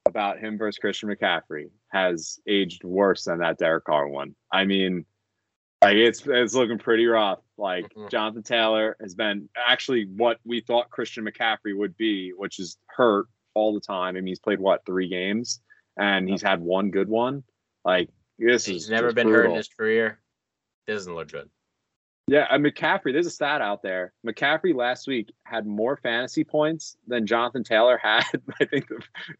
[0.07, 4.35] about him versus Christian McCaffrey has aged worse than that Derek Carr one.
[4.53, 5.05] I mean,
[5.83, 7.41] like it's it's looking pretty rough.
[7.59, 8.11] Like Mhm.
[8.11, 13.27] Jonathan Taylor has been actually what we thought Christian McCaffrey would be, which is hurt
[13.55, 14.17] all the time.
[14.17, 15.61] I mean, he's played what three games,
[15.99, 17.43] and he's had one good one.
[17.85, 20.21] Like this He's is never been hurt in his career.
[20.87, 21.51] Doesn't look good.
[22.29, 24.13] Yeah, and McCaffrey, there's a stat out there.
[24.27, 28.25] McCaffrey last week had more fantasy points than Jonathan Taylor had,
[28.61, 28.89] I think,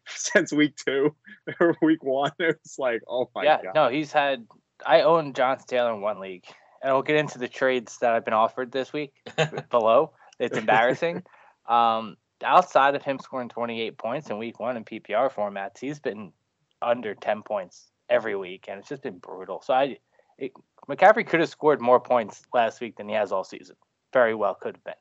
[0.05, 1.13] since week two
[1.59, 2.31] or week one.
[2.39, 3.75] It's like, oh my yeah, god.
[3.75, 4.45] no, he's had.
[4.85, 6.45] I own Jonathan Taylor in one league,
[6.81, 9.11] and we'll get into the trades that I've been offered this week
[9.69, 10.13] below.
[10.39, 11.23] It's embarrassing.
[11.67, 16.31] um, outside of him scoring 28 points in week one in PPR formats, he's been
[16.81, 19.61] under 10 points every week, and it's just been brutal.
[19.61, 19.97] So I,
[20.37, 20.51] it,
[20.89, 23.75] McCaffrey could have scored more points last week than he has all season.
[24.13, 24.93] Very well could have been.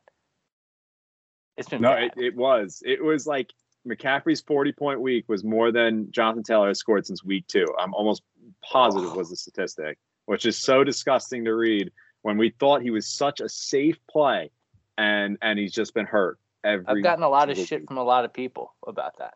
[1.57, 2.83] It's been No, it, it was.
[2.85, 3.53] It was like
[3.87, 7.67] McCaffrey's 40 point week was more than Jonathan Taylor has scored since week two.
[7.79, 8.23] I'm almost
[8.63, 13.07] positive was the statistic, which is so disgusting to read when we thought he was
[13.07, 14.51] such a safe play
[14.99, 17.89] and and he's just been hurt every I've gotten a lot of shit week.
[17.89, 19.35] from a lot of people about that.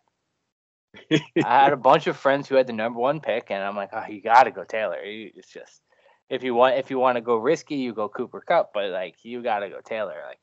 [1.45, 3.91] I had a bunch of friends who had the number one pick, and I'm like,
[3.93, 4.99] oh, you got to go Taylor.
[5.01, 5.83] It's just
[6.31, 9.17] if you want if you want to go risky, you go Cooper Kupp, but like
[9.25, 10.17] you got to go Taylor.
[10.27, 10.41] Like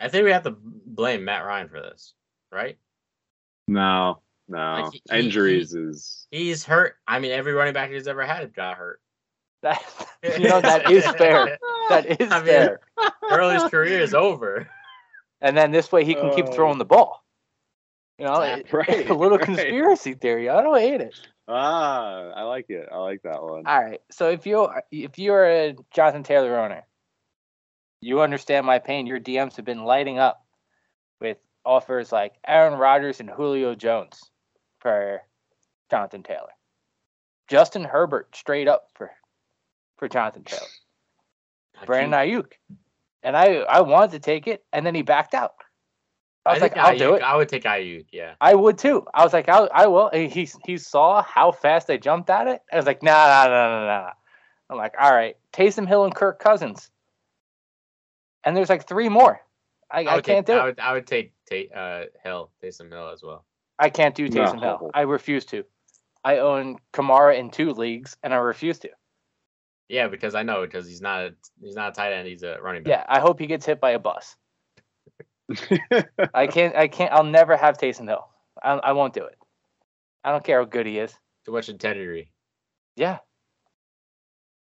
[0.00, 2.12] I think we have to blame Matt Ryan for this,
[2.50, 2.76] right?
[3.68, 4.82] No, no.
[4.82, 6.96] Like, he- he- Injuries is He's hurt.
[7.06, 9.00] I mean, every running back he's ever had got hurt.
[9.62, 9.80] that,
[10.38, 11.56] you know, that is fair.
[11.88, 12.80] That is I mean, fair.
[13.30, 14.68] Early's career is over.
[15.40, 16.52] And then this way he can keep Oh.
[16.52, 17.24] throwing the ball.
[18.18, 18.62] You know, Exactly.
[18.80, 19.44] it- Right, a little right.
[19.46, 20.48] conspiracy theory.
[20.48, 21.14] I don't hate it.
[21.48, 22.88] Ah, I like it.
[22.92, 23.66] I like that one.
[23.66, 24.00] All right.
[24.10, 26.86] So if you if you're a Jonathan Taylor owner,
[28.00, 29.06] you understand my pain.
[29.06, 30.44] Your DMs have been lighting up
[31.20, 34.30] with offers like Aaron Rodgers and Julio Jones
[34.80, 35.22] for
[35.90, 36.52] Jonathan Taylor.
[37.48, 39.10] Justin Herbert straight up for
[39.98, 40.62] for Jonathan Taylor.
[41.86, 42.52] Brandon Aiyuk.
[43.22, 45.54] And I I wanted to take it and then he backed out.
[46.44, 47.22] I I was like, I'll do it.
[47.22, 48.06] I would take Aiyuk.
[48.10, 48.34] Yeah.
[48.40, 49.06] I would too.
[49.14, 50.08] I was like, I, I will.
[50.08, 52.62] And he he saw how fast I jumped at it.
[52.72, 54.10] I was like, nah, nah, nah, nah, nah.
[54.70, 56.90] I'm like, all right, Taysom Hill and Kirk Cousins.
[58.44, 59.40] And there's like three more.
[59.90, 60.64] I, I, would can't take, do I it.
[60.64, 63.44] would, I would take Ta- uh, Hill, Taysom Hill as well.
[63.78, 64.78] I can't do Taysom No.
[64.78, 64.90] Hill.
[64.94, 65.64] I refuse to.
[66.24, 68.90] I own Kamara in two leagues, and I refuse to.
[69.88, 72.26] Yeah, because I know because he's not a, he's not a tight end.
[72.26, 72.90] He's a running back.
[72.90, 74.36] Yeah, I hope he gets hit by a bus.
[76.34, 76.74] I can't.
[76.76, 77.12] I can't.
[77.12, 78.26] I'll never have Taysom Hill.
[78.62, 79.38] I, I won't do it.
[80.24, 81.12] I don't care how good he is.
[81.44, 82.30] Too much integrity.
[82.96, 83.18] Yeah,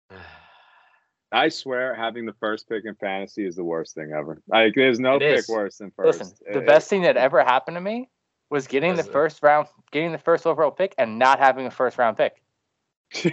[1.32, 4.42] I swear, having the first pick in fantasy is the worst thing ever.
[4.48, 5.48] Like, there's no It pick is.
[5.50, 6.20] worse than first.
[6.20, 8.10] Listen, the It- best thing that ever happened to me
[8.50, 9.12] was getting the Does it?
[9.14, 12.42] first round, getting the first overall pick, and not having a first round pick.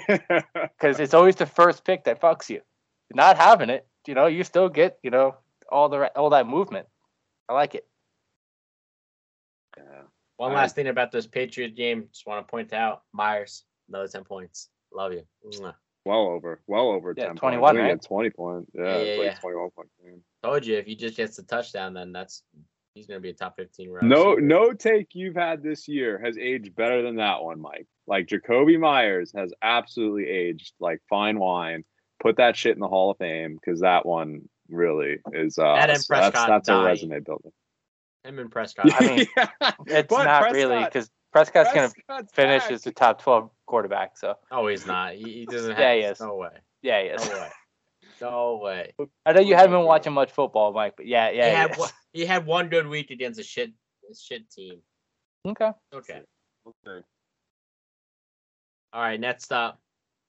[0.78, 2.60] Because it's always the first pick that fucks you.
[3.14, 5.36] Not having it, you know, you still get, you know,
[5.70, 6.86] all the all that movement.
[7.48, 7.86] I like it.
[9.76, 10.02] Yeah.
[10.36, 14.08] One I- last thing about this Patriot game, just want to point out Meyers, another
[14.08, 14.68] ten points.
[14.92, 15.22] Love you.
[15.44, 15.74] Mwah.
[16.04, 17.68] well over, well over Yeah, 10 21, points.
[17.68, 18.02] I think he right?
[18.02, 18.70] 20 points.
[18.74, 19.38] Yeah, Yeah, yeah, like yeah.
[19.40, 20.22] 21 point game.
[20.42, 22.42] Told you if he just gets the touchdown, then that's
[22.94, 24.08] he's gonna be a top fifteen round.
[24.08, 27.86] No, no take you've had this year has aged better than that one, Mike.
[28.06, 31.84] Like Jakobi Meyers has absolutely aged like fine wine.
[32.20, 35.58] Put that shit in the Hall of Fame because that one really is.
[35.58, 36.84] Uh, That and that's Prescott that's a dying.
[36.86, 37.50] resume builder.
[38.24, 38.90] him and Prescott.
[38.92, 42.72] I mean, Yeah, It's but not really because Prescott's going to finish back.
[42.72, 44.16] as the top 12 quarterback.
[44.18, 45.14] So, oh, he's not.
[45.14, 45.78] He, he doesn't have.
[45.78, 46.20] Yeah, he is.
[46.20, 46.48] No way.
[46.82, 47.50] yeah, he No way.
[48.20, 48.94] No way.
[49.26, 51.70] I know you haven't been watching much football, Mike, but yeah, yeah, he, he had
[51.72, 51.78] is.
[51.78, 53.70] one, he had one good week against a shit
[54.10, 54.78] a shit team.
[55.46, 55.70] Okay.
[55.94, 56.22] Okay.
[56.66, 57.04] Okay.
[58.92, 59.20] All right.
[59.20, 59.80] Next up,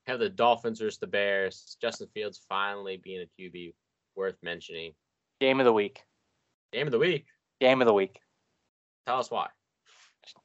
[0.07, 1.77] have the Dolphins versus the Bears.
[1.81, 3.73] Justin Fields finally being a QB
[4.17, 4.93] worth mentioning.
[5.39, 6.03] Game of the week.
[6.73, 7.25] Game of the week.
[7.61, 8.19] Game of the week.
[9.05, 9.47] Tell us why.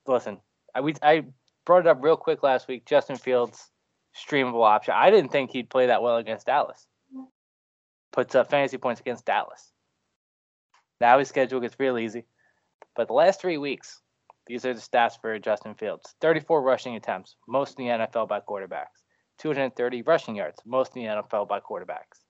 [0.07, 0.39] Listen,
[0.75, 1.25] I we I
[1.65, 2.87] brought it up real quick last week.
[2.87, 3.71] Justin Fields,
[4.15, 4.95] streamable option.
[4.97, 6.87] I didn't think he'd play that well against Dallas.
[8.13, 9.73] Puts up fantasy points against Dallas.
[11.01, 12.27] Now his schedule gets real easy.
[12.95, 14.01] But the last three weeks,
[14.47, 18.41] these are the stats for Justin Fields 34 rushing attempts, most in the NFL by
[18.41, 19.03] quarterbacks.
[19.39, 22.22] 230 rushing yards, most in the NFL by quarterbacks.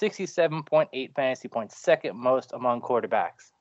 [0.00, 3.52] 67.8 fantasy points, second most among quarterbacks.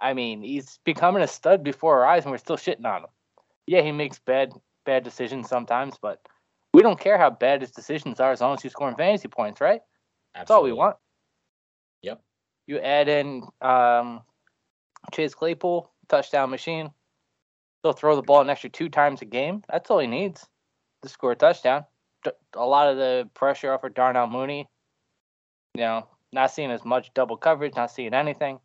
[0.00, 3.10] I mean, he's becoming a stud before our eyes, and we're still shitting on him.
[3.66, 4.52] Yeah, he makes bad
[4.84, 6.20] bad decisions sometimes, but
[6.74, 9.60] we don't care how bad his decisions are as long as he's scoring fantasy points,
[9.60, 9.80] right?
[10.34, 10.96] That's all we want.
[12.02, 12.20] Yep.
[12.66, 14.22] You add in um,
[15.12, 16.90] Chase Claypool, touchdown machine.
[17.82, 19.62] He'll throw the ball an extra two times a game.
[19.70, 20.46] That's all he needs
[21.02, 21.84] to score a touchdown.
[22.54, 24.68] A lot of the pressure off of Darnell Mooney.
[25.74, 28.58] You know, not seeing as much double coverage, not seeing anything.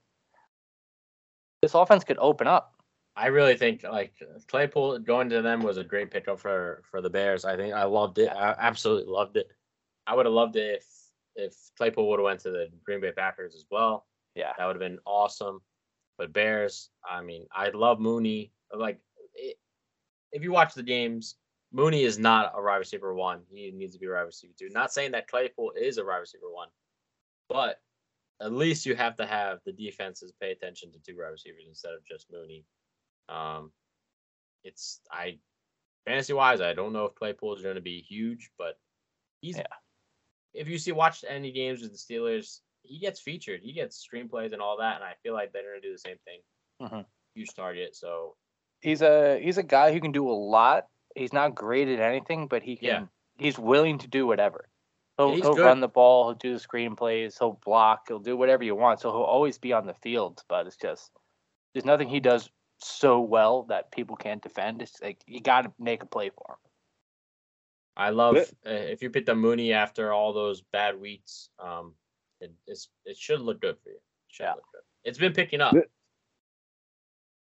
[1.62, 2.76] This offense could open up.
[3.16, 4.14] I really think like
[4.48, 7.44] Claypool going to them was a great pickup for for the Bears.
[7.44, 8.30] I think I loved it.
[8.30, 9.48] I absolutely loved it.
[10.08, 10.86] I would have loved it if
[11.36, 14.06] if Claypool would have went to the Green Bay Packers as well.
[14.36, 14.54] Yeah.
[14.58, 15.62] That would have been awesome.
[16.18, 18.52] But Bears, I mean, I love Mooney.
[18.74, 19.00] Like,
[19.34, 19.58] it,
[20.32, 21.36] if you watch the games,
[21.72, 23.42] Mooney is not a wide receiver one.
[23.52, 24.70] He needs to be a wide receiver two.
[24.70, 26.68] Not saying that Claypool is a wide receiver one,
[27.50, 27.82] but
[28.42, 31.94] at least you have to have the defenses pay attention to two wide receivers instead
[31.94, 32.64] of just Mooney.
[33.28, 33.72] Um,
[34.64, 35.40] it's I
[36.06, 38.80] fantasy wise, I don't know if Claypool is going to be huge, but
[39.42, 39.58] he's.
[39.58, 39.64] Yeah.
[40.54, 43.62] If you see watch any games with the Steelers, he gets featured.
[43.62, 46.00] He gets screenplays and all that, and I feel like they're going to do the
[46.00, 46.40] same thing.
[46.82, 47.06] Mhm.
[47.36, 48.36] Huge target, so
[48.82, 50.88] He's a he's a guy who can do a lot.
[51.16, 52.88] He's not great at anything, but he can.
[52.88, 53.06] Yeah.
[53.38, 54.70] He's willing to do whatever.
[55.20, 56.30] He'll, he's he'll run the ball.
[56.30, 57.38] He'll do the screen plays.
[57.38, 58.06] He'll block.
[58.08, 59.02] He'll do whatever you want.
[59.02, 60.42] So he'll always be on the field.
[60.48, 61.12] But it's just
[61.74, 62.50] there's nothing he does
[62.82, 64.82] so well that people can't defend.
[64.82, 66.58] It's like you got to make a play for him.
[67.98, 71.50] I love uh, if you pick the Mooney after all those bad weeks.
[71.62, 71.96] Um,
[72.40, 73.98] it it's, it should look good for you.
[73.98, 74.54] It yeah.
[74.54, 74.84] look good.
[75.04, 75.76] it's been picking up.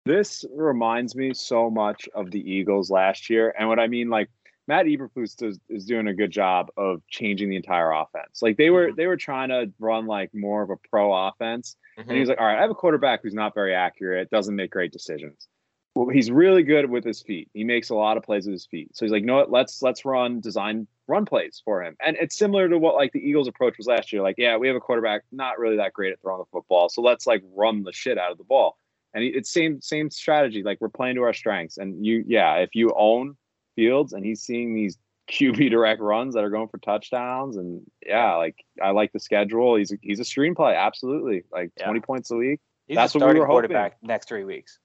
[0.04, 3.54] This reminds me so much of the Eagles last year.
[3.60, 4.32] And what I mean, like
[4.68, 8.42] Matt Eberflus does, is doing a good job of changing the entire offense.
[8.42, 8.96] Like they were Mhm.
[8.96, 11.76] they were trying to run like more of a pro offense.
[11.98, 12.18] And Mhm.
[12.18, 14.92] he's like, all right, I have a quarterback who's not very accurate, doesn't make great
[14.92, 15.48] decisions.
[15.94, 17.50] well, he's really good with his feet.
[17.54, 18.96] He makes a lot of plays with his feet.
[18.96, 19.52] So he's like, you know what?
[19.52, 21.98] Let's let's run design run plays for him.
[22.00, 24.22] And it's similar to what like the Eagles' approach was last year.
[24.22, 27.02] Like, yeah, we have a quarterback not really that great at throwing the football, so
[27.02, 28.78] let's like run the shit out of the ball.
[29.14, 30.64] And it's same same strategy.
[30.64, 31.78] Like we're playing to our strengths.
[31.78, 33.36] And you, yeah, if you own
[33.76, 34.98] Fields and he's seeing these
[35.30, 39.76] QB direct runs that are going for touchdowns, and yeah, like I like the schedule.
[39.76, 41.44] He's a, he's a stream play, absolutely.
[41.52, 41.86] Like Yeah.
[41.86, 42.60] twenty points a week.
[42.88, 43.70] He's That's a what we starting were hoping.
[43.70, 44.80] quarterback next three weeks.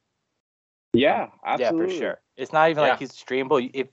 [0.92, 1.87] Yeah, absolutely.
[1.87, 2.20] Yeah, for sure.
[2.37, 2.90] It's not even Yeah.
[2.90, 3.70] like he's streamable.
[3.75, 3.88] If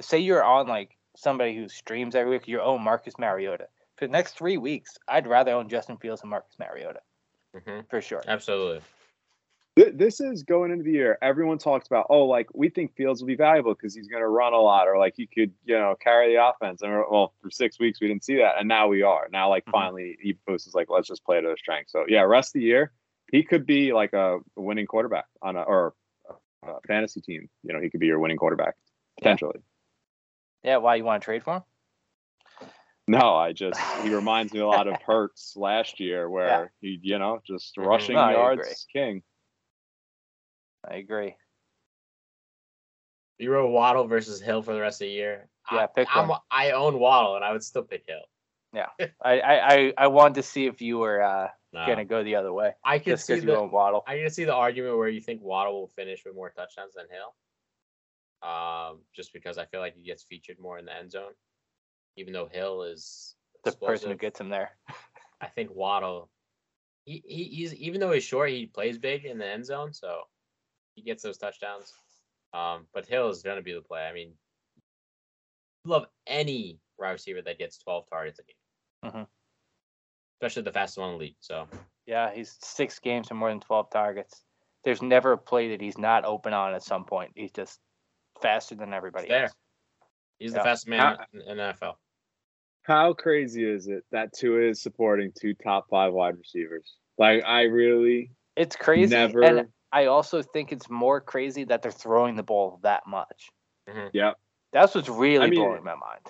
[0.00, 3.68] say you're on like somebody who streams every week, you own Marcus Mariota.
[3.96, 7.00] For the next three weeks, I'd rather own Justin Fields and Marcus Mariota
[7.64, 8.22] hmm for sure.
[8.26, 8.80] Absolutely.
[9.76, 11.18] Th- This is going into the year.
[11.22, 14.28] Everyone talks about, oh, like we think Fields will be valuable because he's going to
[14.28, 16.82] run a lot, or like he could, you know, carry the offense.
[16.82, 19.28] And well, for six weeks we didn't see that, and now we are.
[19.32, 19.72] Now, like Mhm.
[19.72, 21.90] finally, Eberflus is like, let's just play to their strength.
[21.90, 22.92] So yeah, rest of the year,
[23.30, 25.94] he could be like a winning quarterback on a or
[26.64, 27.48] a fantasy team.
[27.62, 28.76] You know, he could be your winning quarterback
[29.18, 29.60] potentially.
[30.62, 31.62] Yeah, why you want to trade for him?
[33.08, 37.18] No, I just he reminds me a lot of Hurts last year, where he, you
[37.18, 37.86] know, just Mhm.
[37.86, 39.22] rushing No, yards king.
[40.88, 41.36] I agree.
[43.38, 45.48] You wrote Waddle versus Hill for the rest of the year.
[45.70, 46.40] Yeah, I, pick I'm, one.
[46.50, 48.22] I own Waddle, and I would still pick Hill.
[48.72, 48.86] Yeah,
[49.22, 51.86] I I, I wanted to see if you were uh, No.
[51.86, 54.02] gonna go the other way, I just see the own Waddle.
[54.06, 57.06] I can see the argument where you think Waddle will finish with more touchdowns than
[57.10, 57.34] Hill.
[58.48, 61.32] Um, just because I feel like he gets featured more in the end zone,
[62.16, 64.76] even though Hill is The person who gets him there.
[65.40, 66.30] I think Waddle,
[67.04, 70.22] he, he he's even though he's short, he plays big in the end zone, so
[70.94, 71.92] he gets those touchdowns.
[72.52, 74.02] Um, but Hill is gonna be the play.
[74.02, 74.34] I mean,
[75.84, 79.26] love any wide receiver that gets 12 targets a game, Mhm.
[80.40, 81.36] especially the fastest one in the league.
[81.40, 81.68] So
[82.06, 84.44] Yeah, he's six games and more than twelve targets.
[84.82, 87.32] There's never a play that he's not open on at some point.
[87.36, 87.80] He's just
[88.40, 89.44] faster than everybody there.
[89.44, 89.52] else.
[90.40, 90.58] he's Yeah.
[90.58, 91.96] the fastest man How- in, in NFL.
[92.82, 96.96] How crazy is it that Tua is supporting two top five wide receivers?
[97.16, 99.14] Like I really It's crazy.
[99.14, 99.42] never.
[99.44, 103.50] And I also think it's more crazy that they're throwing the ball that much.
[104.12, 104.32] Yeah,
[104.72, 106.26] That's what's really I mean- blowing my mind.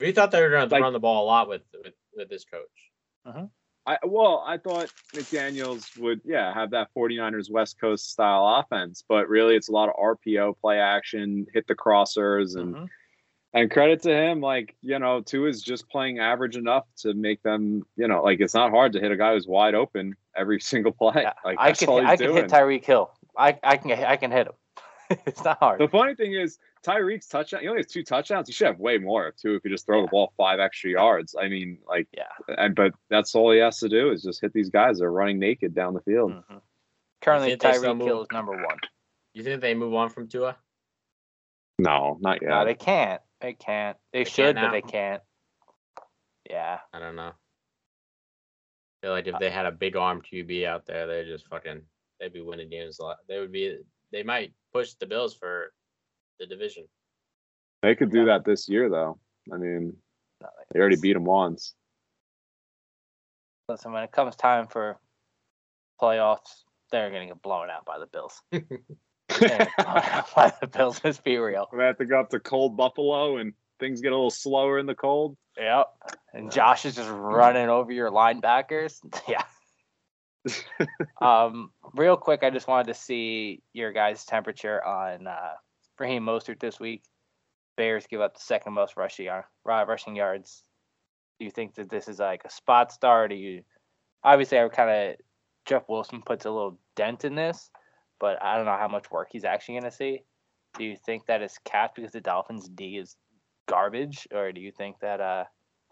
[0.00, 2.28] We thought they were going to Like- run the ball a lot with with, with
[2.28, 2.90] this coach.
[3.24, 3.46] Uh-huh.
[3.86, 9.28] I well, I thought McDaniels would yeah have that 49ers West Coast style offense, but
[9.28, 12.88] really it's a lot of RPO play action, hit the crossers, and Mhm.
[13.54, 17.42] And credit to him, like you know, Tua is just playing average enough to make
[17.42, 20.60] them, you know, like it's not hard to hit a guy who's wide open every
[20.72, 21.22] single play.
[21.22, 22.36] Yeah, Like I that's can all he's I can doing.
[22.36, 23.10] hit Tyreek Hill.
[23.38, 24.52] I I can I can hit him.
[25.26, 25.80] it's not hard.
[25.80, 27.60] The funny thing is, Tyreek's touchdown.
[27.60, 28.48] He only has two touchdowns.
[28.48, 30.06] He should have way more too if he just throw Yeah.
[30.06, 31.34] the ball five extra yards.
[31.38, 32.24] I mean, like, Yeah.
[32.48, 35.12] And but that's all he has to do is just hit these guys that are
[35.12, 36.32] running naked down the field.
[36.32, 36.60] Mhm.
[37.20, 38.78] Currently, think they still Tyreek Hill is number one.
[39.34, 40.56] You think they move on from Tua?
[41.78, 42.50] No, not yet.
[42.50, 43.20] No, they can't.
[43.40, 43.96] They can't.
[44.12, 45.22] They, They should, can't but they can't.
[46.48, 46.78] Yeah.
[46.92, 47.32] I don't know.
[49.02, 51.82] feel like if they had a big arm QB out there, they just fucking
[52.20, 53.16] they'd be winning games a lot.
[53.28, 53.78] They would be
[54.12, 55.72] they might push the Bills for
[56.38, 56.84] the division.
[57.82, 59.18] They could do that this year, though.
[59.52, 59.94] I mean,
[60.40, 61.74] No, they already beat them once.
[63.68, 64.98] Listen, when it comes time for
[66.00, 68.40] playoffs, they're gonna get blown out by the Bills.
[69.38, 71.00] They're gonna get blown out by the Bills.
[71.04, 71.68] Let's be real.
[71.76, 74.86] They have to go up to cold Buffalo, and things get a little slower in
[74.86, 75.36] the cold.
[75.56, 75.86] Yep.
[76.32, 78.98] And Josh is just running over your linebackers.
[79.28, 79.44] Yeah.
[81.22, 85.52] um, real quick, I just wanted to see your guys' temperature on uh,
[85.98, 87.02] Raheem Mostert this week.
[87.78, 89.28] Bears give up the second most rushing
[89.64, 90.62] rushing yards.
[91.38, 93.30] Do you think that this is like a spot start?
[93.30, 93.62] Do you
[94.22, 95.16] obviously I would kind of
[95.64, 97.70] Jeff Wilson puts a little dent in this,
[98.24, 100.22] but I don't know how much work he's actually going to see.
[100.78, 103.16] Do you think that it's capped because the Dolphins D is
[103.68, 105.44] garbage, or do you think that uh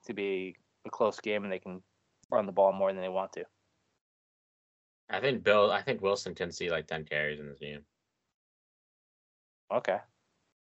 [0.07, 0.57] to be
[0.87, 1.83] a close game and they can
[2.31, 3.45] run the ball more than they want to?
[5.11, 5.71] I think Bill.
[5.71, 7.81] I think Wilson can see like ten carries in this game.
[9.71, 9.99] Okay.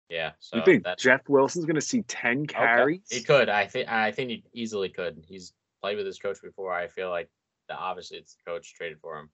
[0.09, 0.31] Yeah.
[0.39, 3.01] So you think that, Jeff Wilson's going to see ten carries?
[3.11, 3.47] he could?
[3.47, 3.87] I think.
[3.87, 5.23] I think he easily could.
[5.27, 5.53] He's
[5.83, 6.73] played with his coach before.
[6.73, 7.29] I feel like
[7.67, 7.77] that.
[7.77, 9.29] Obviously, it's the coach traded for him.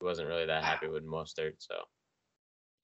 [0.00, 1.54] He wasn't really that happy with Mostert.
[1.58, 1.74] So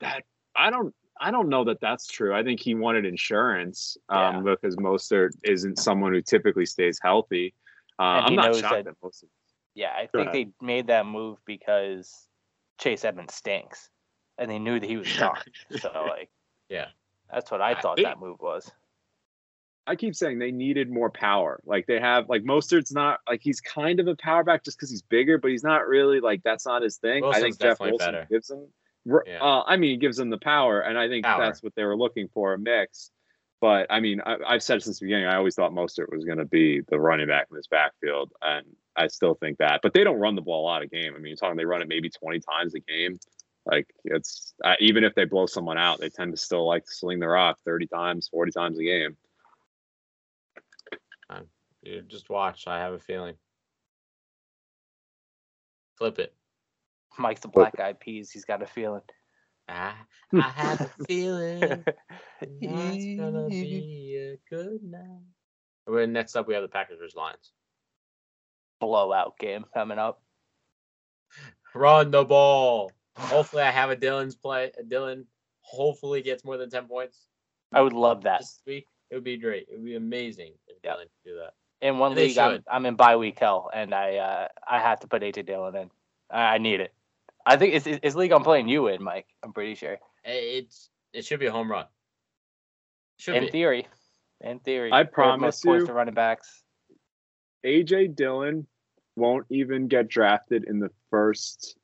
[0.01, 0.23] that
[0.55, 2.35] I don't I don't know that that's true.
[2.35, 7.55] I think he wanted insurance um, because Mostert isn't someone who typically stays healthy.
[7.99, 9.25] Uh, I'm he not shocked that- that, Mostert.
[9.75, 12.29] Yeah, I Go think they made that move because
[12.79, 13.91] Chase Edmonds stinks,
[14.39, 15.37] and they knew that he was gone.
[15.81, 16.31] so like,
[16.71, 16.87] Yeah.
[17.31, 18.71] that's what I I thought think- that move was.
[19.87, 21.61] I keep saying they needed more power.
[21.65, 24.91] Like they have like Mostert's not like he's kind of a power back just because
[24.91, 27.25] he's bigger, but he's not really like that's not his thing.
[27.25, 28.27] I think Jeff Wilson better.
[28.31, 28.67] gives him
[29.05, 29.39] Yeah.
[29.41, 31.45] Uh, I mean, it gives them the power, and I think Power.
[31.45, 33.11] that's what they were looking for a mix.
[33.61, 36.39] But I mean, I, I've said since the beginning, I always thought Mostert was going
[36.39, 38.67] to be the running back in this backfield, and
[38.97, 39.81] I still think that.
[39.83, 41.15] But they don't run the ball a lot of game.
[41.15, 43.19] I mean, you're talking they run it maybe 20 times a game.
[43.65, 46.93] Like it's uh, even if they blow someone out, they tend to still like to
[46.93, 49.17] sling the rock 30 times, 40 times a game.
[51.83, 52.67] You just watch.
[52.67, 53.37] I have a feeling.
[55.99, 56.35] Flip it.
[57.19, 58.31] Mike's the black eyed peas.
[58.31, 59.03] He's got a feeling.
[59.69, 59.95] I,
[60.35, 61.85] I have a feeling
[62.41, 65.23] it's gonna be a good night.
[65.87, 67.53] Well, next up, we have the Packers versus Lions.
[68.81, 70.23] Blowout game coming up.
[71.75, 72.91] Run the ball.
[73.17, 74.73] Hopefully, I have a Dillon's play.
[74.79, 75.27] A Dillon
[75.63, 77.29] hopefully gets more than ten points
[77.73, 78.41] I would love that.
[78.41, 78.89] this week.
[79.11, 79.69] It would be great.
[79.71, 80.93] It would be amazing if Yeah.
[80.93, 81.55] Dillon could do that.
[81.87, 82.65] In one They league, I'm.
[82.71, 85.91] I'm in bye week hell, and I uh, I have to put AJ Dillon in.
[86.31, 86.95] I, I need it.
[87.45, 89.27] I think it's, it's league I'm playing you in, Mike.
[89.45, 89.99] I'm pretty sure.
[90.25, 91.85] It's it should be a home run.
[93.19, 93.51] Should in be.
[93.51, 93.87] theory.
[94.41, 94.91] In theory.
[94.93, 96.63] I Third most promise points you- to running backs.
[97.65, 98.67] AJ Dillon
[99.17, 101.77] won't even get drafted in the first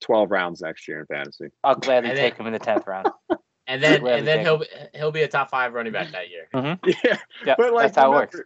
[0.00, 1.48] 12 rounds next year in fantasy.
[1.62, 3.08] I'll gladly And take him in the tenth round.
[3.68, 6.48] and then and then he'll be, he'll be a top five running back that year.
[7.04, 8.40] Yeah, Yeah, but like that's how it works.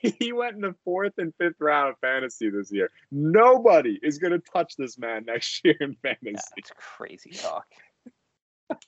[0.00, 2.90] He, he went in the fourth and fifth round of fantasy this year.
[3.10, 6.30] Nobody is going to touch this man next year in fantasy.
[6.32, 7.66] Yeah, it's crazy talk.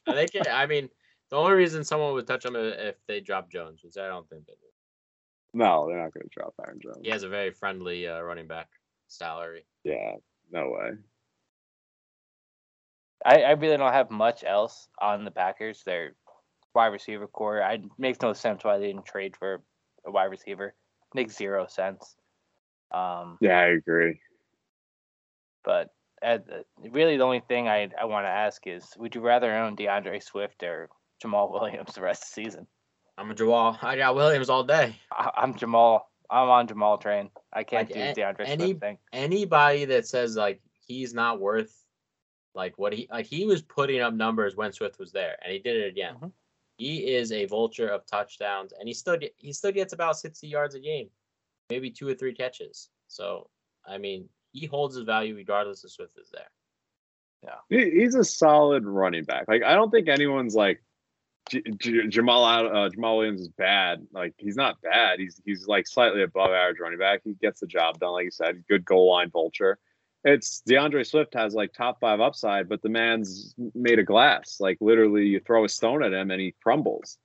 [0.06, 0.46] And they can.
[0.50, 0.88] I mean,
[1.30, 4.28] the only reason someone would touch him is if they drop Jones, which I don't
[4.30, 5.58] think they do.
[5.58, 6.98] No, they're not going to drop Aaron Jones.
[7.02, 8.68] He has a very friendly uh, running back
[9.08, 9.64] salary.
[9.82, 10.14] Yeah,
[10.50, 10.92] no way.
[13.24, 15.82] I, I really don't have much else on the Packers.
[15.84, 16.14] Their
[16.74, 17.62] wide receiver corps.
[17.62, 19.62] I it makes no sense why they didn't trade for
[20.06, 20.74] a wide receiver.
[21.14, 22.16] Makes zero sense.
[22.92, 24.18] Um, Yeah, I agree.
[25.64, 25.88] but
[26.24, 26.38] uh,
[26.90, 30.20] really, the only thing I I want to ask is, would you rather own D'Andre
[30.20, 30.88] Swift or
[31.22, 32.66] Jamaal Williams the rest of the season?
[33.18, 33.78] I'm a Jamaal.
[33.82, 34.96] I got Williams all day.
[35.12, 36.00] I, I'm Jamaal.
[36.30, 37.30] I'm on Jamaal train.
[37.52, 38.98] I can't Like, do D'Andre any- Swift thing.
[39.12, 41.83] Anybody that says like he's not worth
[42.54, 45.58] like what he like he was putting up numbers when Swift was there, and he
[45.58, 46.16] did it again.
[46.16, 46.32] Mhm.
[46.76, 50.48] He is a vulture of touchdowns, and he still get, he still gets about 60
[50.48, 51.08] yards a game,
[51.70, 52.90] maybe two or three catches.
[53.08, 53.50] So
[53.86, 56.50] I mean, he holds his value regardless if Swift is there.
[57.42, 59.44] Yeah, he's a solid running back.
[59.48, 60.82] Like I don't think anyone's like
[61.50, 64.06] J- J- Jamaal uh, Jamaal Williams is bad.
[64.12, 65.18] Like he's not bad.
[65.18, 67.20] He's he's like slightly above average running back.
[67.24, 68.64] He gets the job done, like you said.
[68.68, 69.78] Good goal line vulture.
[70.24, 74.56] It's D'Andre Swift has like top five upside, but the man's made of glass.
[74.60, 77.18] Like literally, you throw a stone at him and he crumbles.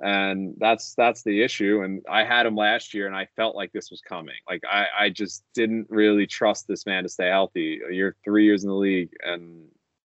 [0.00, 1.82] And that's that's the issue.
[1.82, 4.36] And I had him last year, and I felt like this was coming.
[4.48, 7.80] Like I I just didn't really trust this man to stay healthy.
[7.90, 9.64] You're three years in the league, and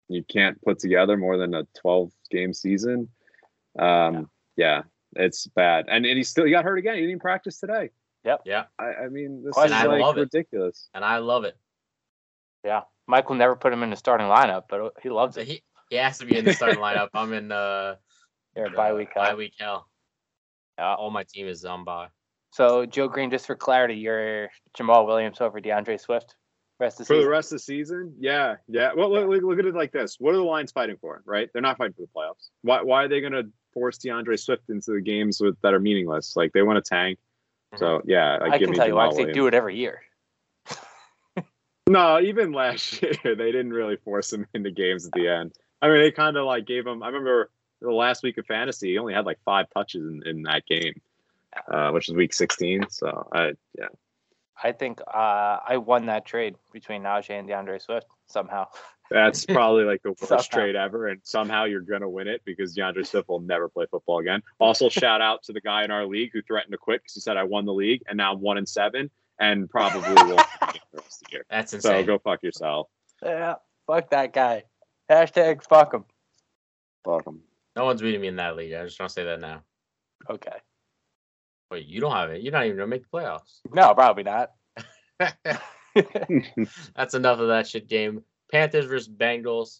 [0.07, 3.09] you can't put together more than a 12 game season.
[3.77, 4.83] Um, yeah.
[5.15, 5.85] it's bad.
[5.89, 6.95] And, and he still he got hurt again.
[6.95, 7.89] He didn't even practice today.
[8.23, 8.41] Yep.
[8.45, 10.21] Yeah, I, I mean, this And is I like love it.
[10.21, 10.87] ridiculous.
[10.93, 11.57] and I love it.
[12.63, 15.47] Yeah, Michael never put him in the starting lineup, but he loves it.
[15.47, 17.09] he he has to be in the starting lineup.
[17.13, 17.95] I'm in uh
[18.55, 19.13] You're the bye week.
[19.15, 19.87] Bye week hell.
[20.77, 20.95] Yeah.
[20.95, 22.07] All my team is on bye.
[22.51, 26.35] So Joe Green, just for clarity, you're Jamaal Williams over D'Andre Swift.
[26.79, 28.91] Rest of the For the rest of the season, yeah, yeah.
[28.95, 31.21] Well, look, look, look at it like this: What are the Lions fighting for?
[31.25, 31.49] Right?
[31.53, 32.49] They're not fighting for the playoffs.
[32.61, 32.81] Why?
[32.81, 36.35] Why are they going to force D'Andre Swift into the games with, that are meaningless?
[36.35, 37.19] Like they want to tank.
[37.77, 40.01] So yeah, like, I give can me tell you why, they do it every year.
[41.89, 45.53] No, even last year they didn't really force him into games at the end.
[45.81, 47.03] I mean, they kind of like gave him.
[47.03, 47.49] I remember
[47.81, 51.01] the last week of fantasy, he only had like five touches in, in that game,
[51.67, 52.89] uh, which is week 16.
[52.89, 53.87] So I yeah,
[54.61, 58.67] I think uh, I won that trade between Najee and D'Andre Swift somehow.
[59.11, 60.43] that's probably like the worst Somehow.
[60.43, 64.19] trade ever, and somehow you're gonna win it because D'Andre Swift will never play football
[64.19, 64.41] again.
[64.59, 67.19] Also, shout out to the guy in our league who threatened to quit because he
[67.19, 70.42] said I won the league, and now I'm one and seven, and probably play
[70.93, 71.45] the rest of the year.
[71.49, 72.03] That's insane.
[72.03, 72.87] So go fuck yourself.
[73.23, 73.55] Yeah,
[73.87, 74.63] fuck that guy.
[75.09, 76.05] Hashtag fuck him.
[77.05, 77.41] Fuck him.
[77.75, 78.73] No one's beating me in that league.
[78.73, 79.63] I just want to say that now.
[80.29, 80.57] Okay.
[81.71, 82.41] Wait, you don't have it.
[82.41, 83.59] You're not even gonna make the playoffs.
[83.71, 84.51] No, probably not.
[86.95, 88.23] That's enough of that shit game.
[88.51, 89.79] Panthers versus Bengals.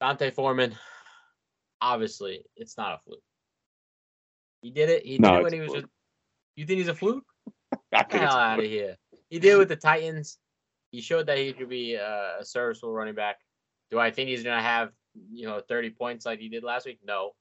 [0.00, 0.74] D'Onta Foreman.
[1.80, 3.22] Obviously, it's not a fluke.
[4.62, 5.06] He did it.
[5.06, 5.72] He No, did it when he was.
[5.72, 5.86] Just,
[6.56, 7.24] you think he's a fluke?
[7.72, 8.96] I Get the think it's hell out of here.
[9.28, 10.38] He did with the Titans.
[10.90, 13.38] He showed that he could be uh, a serviceable running back.
[13.90, 14.92] Do I think he's gonna have
[15.32, 17.00] you know 30 points like he did last week?
[17.04, 17.32] No.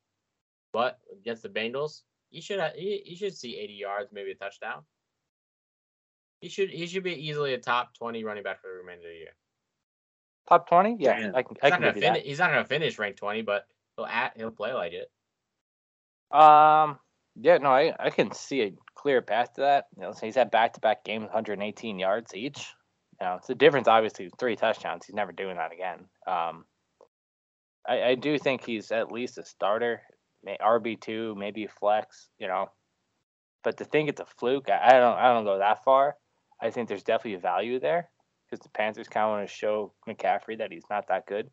[0.74, 4.36] But against the Bengals, he should have, he, he should see 80 yards, maybe a
[4.36, 4.84] touchdown.
[6.42, 9.14] He should he should be easily a top 20 running back for the remainder of
[9.14, 9.36] the year.
[10.48, 10.96] Top twenty?
[11.00, 11.36] Yeah, Damn.
[11.36, 11.56] I can.
[11.56, 12.24] He's I not can gonna give you finish.
[12.24, 13.66] He's not gonna finish ranked twenty, but
[13.96, 15.10] he'll at he'll play like it.
[16.32, 17.00] Um,
[17.40, 19.86] yeah, no, I I can see a clear path to that.
[19.96, 22.74] You know, so he's had back to back games, 118 yards each.
[23.20, 23.88] You know, it's the difference.
[23.88, 25.06] Obviously, three touchdowns.
[25.06, 26.06] He's never doing that again.
[26.28, 26.66] Um,
[27.88, 30.02] I I do think he's at least a starter,
[30.48, 32.30] RB two, maybe a flex.
[32.40, 32.68] You know,
[33.64, 36.16] but to think it's a fluke, I, I don't I don't go that far.
[36.62, 38.10] I think there's definitely a value there
[38.50, 41.50] because the Panthers kind of want to show McCaffrey that he's not that good,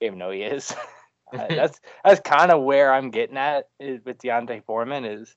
[0.00, 0.74] even though he is.
[1.32, 5.34] Uh, that's that's kind of where I'm getting at is with D'Onta Foreman is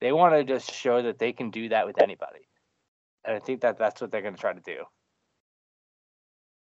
[0.00, 2.48] they want to just show that they can do that with anybody,
[3.24, 4.84] and I think that that's what they're going to try to do.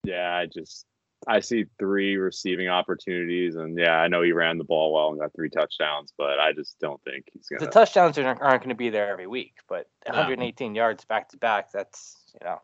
[0.04, 0.86] Yeah, I just
[1.28, 5.20] I see three receiving opportunities, and yeah, I know he ran the ball well and
[5.20, 7.68] got three touchdowns, but I just don't think he's The gonna.
[7.68, 10.16] The touchdowns aren't, aren't going to be there every week, but No.
[10.16, 12.60] 118 yards back to back, that's you know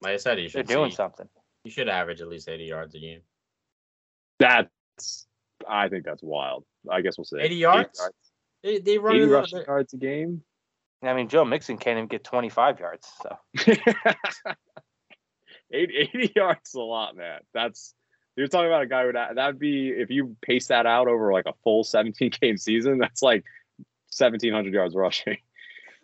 [0.00, 1.28] Like I said, he they're should doing see, something.
[1.64, 3.20] You should average at least eighty yards a game.
[4.38, 4.70] That's
[5.68, 6.64] I think that's wild.
[6.90, 8.08] I guess we'll say 80 yards?
[8.62, 10.42] They they run 80 rushing bit- yards a game.
[11.04, 13.36] I mean, Joe Mixon can't even get 25 yards, so
[15.72, 17.40] 80, 80 yards is a lot, man.
[17.52, 17.94] That's
[18.36, 19.34] you're talking about a guy with that.
[19.34, 22.98] That'd be if you pace that out over like a full 17 game season.
[22.98, 23.44] That's like
[24.16, 25.38] 1700 yards rushing.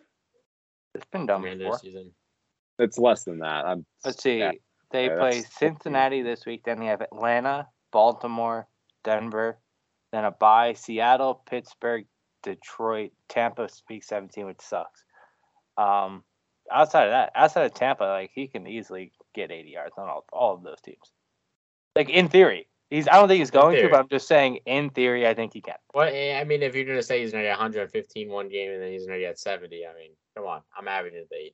[0.95, 1.79] it's been done Commander before.
[1.79, 2.11] season.
[2.77, 3.65] It's less than that.
[3.65, 3.85] I'm.
[4.05, 4.39] Let's see.
[4.39, 4.51] yeah,
[4.91, 6.63] They yeah, play Cincinnati this week.
[6.65, 8.67] Then they have Atlanta, Baltimore,
[9.03, 9.57] Denver,
[10.11, 12.05] then a bye Seattle, Pittsburgh,
[12.43, 13.69] Detroit, Tampa.
[13.89, 15.03] Week 17, which sucks.
[15.77, 16.23] Um,
[16.71, 20.25] outside of that, outside of Tampa, like he can easily get 80 yards on all,
[20.31, 21.11] all of those teams.
[21.95, 23.07] Like in theory, he's.
[23.07, 25.61] I don't think he's going to, but I'm just saying in theory, I think he
[25.61, 25.75] can.
[25.93, 28.81] Well, eh, I mean, if you're gonna say he's gonna get 115 one game and
[28.81, 31.53] then he's gonna get 70, I mean, come on, I'm averaging the 80.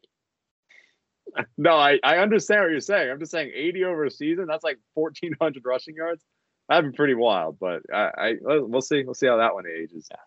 [1.58, 3.10] No, I, I understand what you're saying.
[3.10, 4.46] I'm just saying 80 over a season.
[4.46, 6.24] That's like 1400 rushing yards.
[6.70, 7.58] That'd be pretty wild.
[7.60, 9.04] But I, I we'll see.
[9.04, 10.08] We'll see how that one ages.
[10.10, 10.18] Yeah.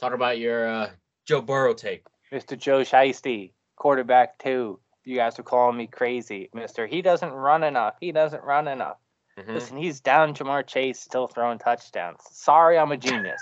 [0.00, 0.90] Talk about your uh,
[1.26, 2.06] Joe Burrow take.
[2.32, 2.56] Mr.
[2.58, 4.78] Joe Shiesty, quarterback two.
[5.04, 6.86] You guys are calling me crazy, Mister.
[6.86, 7.94] He doesn't run enough.
[8.00, 8.96] He doesn't run enough.
[9.38, 9.54] Mhm.
[9.54, 12.20] Listen, he's down Ja'Marr Chase, still throwing touchdowns.
[12.30, 13.40] Sorry, I'm a genius.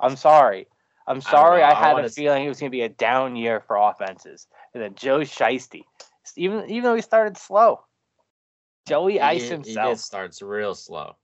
[0.00, 0.68] I'm sorry.
[1.06, 1.62] I'm sorry.
[1.62, 3.60] I, I had wanna a s- feeling it was going to be a down year
[3.66, 4.46] for offenses.
[4.74, 5.82] And then Joe Shiesty,
[6.36, 7.80] even even though he started slow,
[8.86, 9.88] Joey He- Ice he, himself.
[9.96, 11.16] did starts real slow.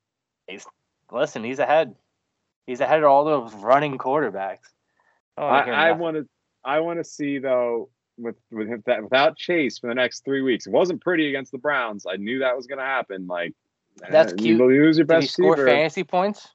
[0.46, 0.66] He's
[1.10, 1.94] listen, he's ahead.
[2.66, 4.58] He's ahead of all those running quarterbacks.
[5.36, 6.28] I, wanna I, want to.
[6.64, 10.42] I want to see though with with him, that without Chase for the next three
[10.42, 10.66] weeks.
[10.66, 12.06] It wasn't pretty against the Browns.
[12.08, 13.26] I knew that was going to happen.
[13.26, 13.52] Like
[14.10, 14.58] That's eh, cute.
[14.58, 16.48] You lose your Did he best score fantasy points?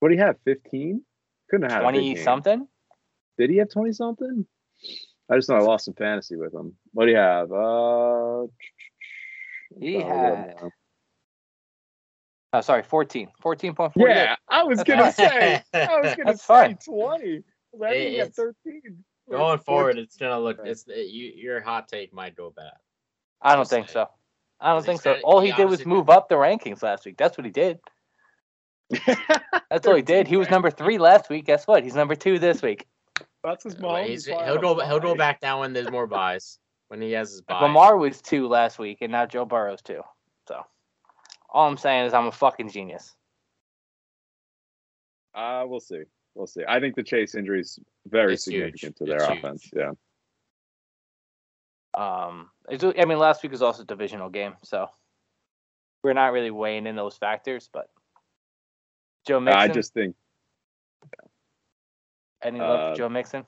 [0.00, 0.36] What do you have?
[0.44, 1.02] 15?
[1.50, 2.68] Couldn't have had a big Twenty something.
[3.36, 4.46] Did he have 20 something?
[5.30, 6.74] I just know I lost some fantasy with him.
[6.92, 7.52] What do you have?
[7.52, 8.46] Uh,
[9.80, 10.70] He I'll look it up had- now.
[12.52, 13.28] Oh, sorry, 14.
[13.42, 13.92] 14.48.
[13.96, 15.62] Yeah, I was gonna say.
[15.74, 16.76] I was gonna That's say fine.
[16.84, 17.42] 20.
[17.84, 19.04] I think It- he got it's- 13.
[19.26, 20.02] or Going forward, 14.
[20.04, 20.58] it's gonna look.
[20.64, 21.30] It's it, you.
[21.36, 22.72] Your hot take might go bad.
[23.42, 24.08] I don't think so.
[24.60, 25.18] I don't think so.
[25.22, 27.16] All he he did was obviously- move up the rankings last week.
[27.18, 27.78] That's what he did.
[29.70, 30.26] That's all he did.
[30.26, 31.44] He was number three last week.
[31.44, 31.84] Guess what?
[31.84, 32.86] He's number two this week.
[33.44, 34.04] That's his Well, mom.
[34.06, 34.80] he's, he'll go.
[34.80, 36.58] He'll go back down when there's more byes.
[36.88, 37.60] When he has his bye.
[37.60, 40.00] Lamar was two last week, and now Joe Burrow's two.
[41.58, 43.16] So, all I'm saying is I'm a fucking genius.
[45.34, 46.02] Uh, we'll see.
[46.36, 46.62] We'll see.
[46.68, 48.80] I think the Chase injury is very It's huge.
[48.80, 49.44] significant to It's their huge.
[49.44, 49.70] offense.
[49.74, 49.90] Yeah.
[51.94, 54.86] Um, I mean, last week was also a divisional game, so
[56.04, 57.68] we're not really weighing in those factors.
[57.72, 57.88] But
[59.26, 60.14] Joe Mixon, I just think
[62.40, 63.44] any love uh, for Joe Mixon?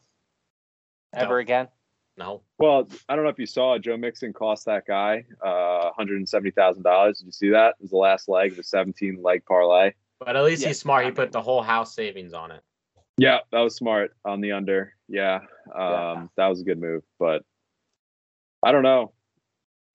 [1.14, 1.20] no.
[1.20, 1.68] Ever again?
[2.16, 2.42] No.
[2.58, 6.16] Well, I don't know if you saw Joe Mixon cost that guy uh, one hundred
[6.18, 7.18] and seventy thousand dollars.
[7.18, 7.74] Did you see that?
[7.78, 9.92] It was the last leg of a seventeen leg parlay.
[10.18, 11.06] But at least Yeah, he's smart.
[11.06, 12.62] He put the whole house savings on it.
[13.16, 14.94] Yeah, that was smart on the under.
[15.08, 15.40] Yeah,
[15.74, 16.26] um, Yeah.
[16.36, 17.02] that was a good move.
[17.18, 17.42] But
[18.62, 19.12] I don't know.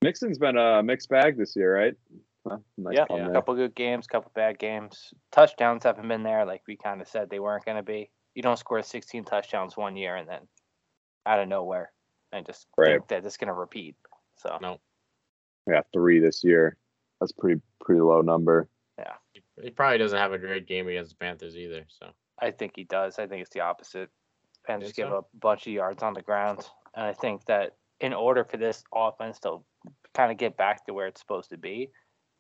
[0.01, 1.93] Mixon's been a mixed bag this year, right?
[2.47, 5.13] Huh, nice yeah, pun a couple good games, couple bad games.
[5.31, 8.11] Touchdowns haven't been there, like we kind of said they weren't going to be.
[8.35, 10.41] You don't score 16 touchdowns one year and then
[11.25, 11.91] out of nowhere,
[12.35, 12.91] and just Right.
[12.93, 13.95] think that it's going to repeat.
[14.37, 14.79] So No.
[15.67, 16.77] Yeah, three this year.
[17.19, 18.69] That's pretty pretty low number.
[18.99, 19.15] Yeah,
[19.61, 21.85] he probably doesn't have a great game against the Panthers either.
[21.87, 23.17] So I think he does.
[23.17, 24.09] I think it's the opposite.
[24.65, 25.17] Panthers Think give so?
[25.19, 28.57] up a bunch of yards on the ground, and I think that in order for
[28.57, 29.63] this offense to
[30.13, 31.91] kind of get back to where it's supposed to be,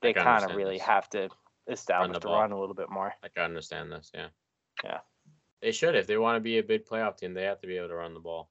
[0.01, 0.85] they kind of really this.
[0.85, 1.29] have to
[1.67, 3.13] establish the the run a little bit more.
[3.23, 4.11] I can understand this.
[4.13, 4.27] Yeah.
[4.83, 4.99] Yeah.
[5.61, 7.33] They should if they want to be a big playoff team.
[7.33, 8.49] They have to be able to run the ball.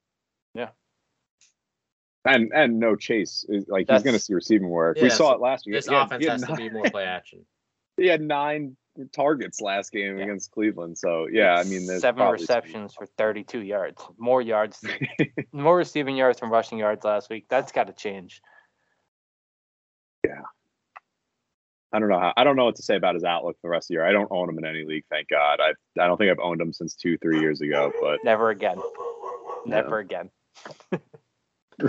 [2.27, 4.97] And and no chase is like he's going to see receiving work.
[4.97, 5.75] Yeah, we saw it last week.
[5.75, 7.45] This He had- offense has to nine- be more play action.
[7.97, 8.77] He had nine
[9.13, 10.25] targets last game Yeah.
[10.25, 10.99] against Cleveland.
[10.99, 14.85] So yeah, I mean, seven receptions for 32 yards, more yards,
[15.53, 17.45] more receiving yards from rushing yards last week.
[17.49, 18.43] That's got to change.
[20.27, 20.41] Yeah.
[21.93, 22.33] I don't know how.
[22.37, 24.05] I don't know what to say about his outlook for the rest of the year.
[24.07, 25.61] I don't own him in any league, thank God.
[25.61, 27.93] I I don't think I've owned him since two three years ago.
[28.01, 28.79] But Never again.
[29.67, 30.31] Never again.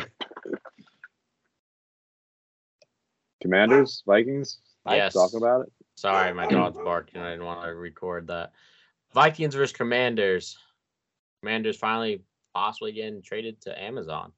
[3.42, 5.14] Commanders, Vikings, Yes.
[5.14, 5.72] Talking about it.
[5.96, 7.22] Sorry, my dog's barking.
[7.22, 8.52] I didn't want to record that.
[9.14, 10.58] Vikings versus Commanders.
[11.42, 12.22] Commanders finally
[12.54, 14.32] possibly getting traded to Amazon.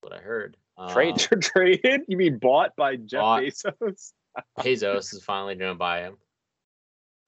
[0.00, 0.56] What I heard.
[0.90, 1.14] Trade.
[1.32, 2.02] Um, Traded?
[2.08, 3.42] You mean bought by Jeff Bought.
[3.42, 4.12] Bezos?
[4.58, 6.16] Bezos is finally going to buy him.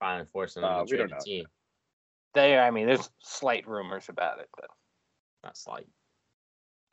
[0.01, 1.44] Finally forcing him Uh, to trade don't the team.
[2.34, 4.66] They, I mean, there's slight rumors about it, but
[5.44, 5.86] Not slight.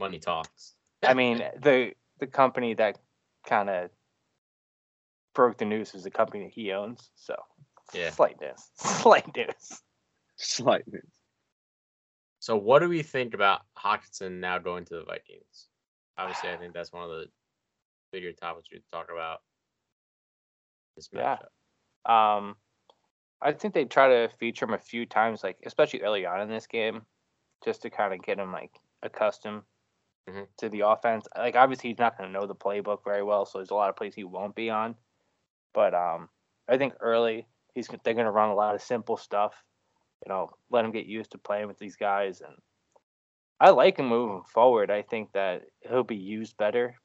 [0.03, 0.73] Money talks.
[1.01, 2.99] I mean, the the company that
[3.47, 3.89] kind of
[5.33, 7.09] broke the news is the company that he owns.
[7.15, 7.35] So
[7.93, 8.09] Yeah.
[8.09, 8.59] slight news.
[8.75, 9.81] Slight news.
[10.35, 11.09] Slight news.
[12.39, 15.69] So what do we think about Hockenson now going to the Vikings?
[16.17, 17.27] Obviously, I think that's one of the
[18.11, 19.39] bigger topics we talk about.
[20.97, 21.37] This Yeah.
[22.05, 22.57] Um,
[23.41, 26.49] I think they try to feature him a few times, like especially early on in
[26.49, 27.03] this game,
[27.63, 29.63] just to kind of get him like accustomed
[30.29, 30.47] Mhm.
[30.57, 31.27] to the offense.
[31.37, 33.89] Like obviously he's not going to know the playbook very well, so there's a lot
[33.89, 34.95] of plays he won't be on.
[35.73, 36.29] But um,
[36.67, 39.53] I think early he's they're going to run a lot of simple stuff.
[40.25, 42.55] You know, let him get used to playing with these guys, and
[43.59, 44.91] I like him moving forward.
[44.91, 46.95] I think that he'll be used better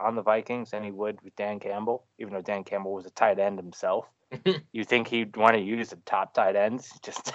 [0.00, 3.10] on the Vikings than he would with Dan Campbell, even though Dan Campbell was a
[3.10, 4.06] tight end himself.
[4.72, 6.92] you think he'd want to use the top tight ends?
[7.02, 7.32] Just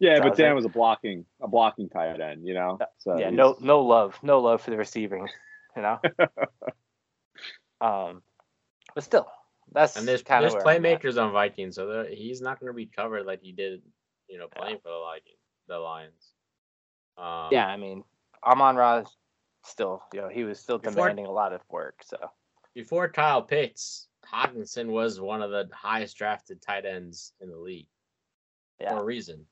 [0.00, 0.44] And so Yeah, but Doesn't.
[0.44, 2.46] Dan was a blocking a blocking tight end.
[2.46, 2.78] You know.
[2.98, 5.28] So yeah, he's- no no love, no love for the receiving,
[5.76, 6.00] you know.
[7.80, 8.22] um,
[8.94, 9.26] but still,
[9.72, 12.86] that's and there's kind of there's playmakers on Vikings, so he's not going to be
[12.86, 13.82] covered like he did,
[14.28, 15.24] you know, playing for the Lions.
[15.68, 16.32] The Lions.
[17.16, 18.04] Um, Yeah, I mean,
[18.44, 19.04] Amon Ra
[19.64, 22.02] still, you know, he was still Before- demanding a lot of work.
[22.04, 22.18] So
[22.74, 27.86] Before Kyle Pitts, Hockenson was one of the highest drafted tight ends in the league
[28.80, 28.90] Yeah.
[28.90, 29.46] for a reason.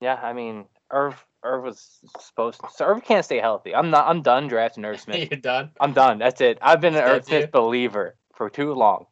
[0.00, 2.68] Yeah, I mean, Irv Irv was supposed to.
[2.74, 3.74] So Irv can't stay healthy.
[3.74, 4.06] I'm not.
[4.08, 5.28] I'm done drafting Irv Smith.
[5.30, 5.70] You're done.
[5.80, 6.18] I'm done.
[6.18, 6.58] That's it.
[6.62, 7.38] I've been an Irv That's you?
[7.40, 9.06] Smith believer for too long.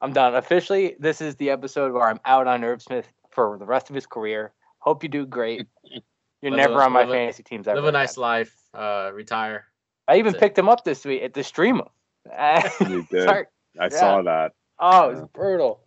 [0.00, 0.34] I'm done.
[0.34, 3.94] Officially, this is the episode where I'm out on Irv Smith for the rest of
[3.94, 4.52] his career.
[4.80, 5.66] Hope you do great.
[6.42, 7.76] You're Live never a- on my live a- fantasy teams ever.
[7.80, 8.22] Live a nice again.
[8.22, 8.54] life.
[8.74, 9.64] Uh, retire.
[10.06, 10.46] I even That's it.
[10.46, 11.86] picked him up this week at the stream him.
[12.88, 13.24] You did.
[13.24, 13.46] Sorry.
[13.80, 14.52] I saw that.
[14.78, 15.26] Oh, it was Yeah.
[15.32, 15.80] brutal.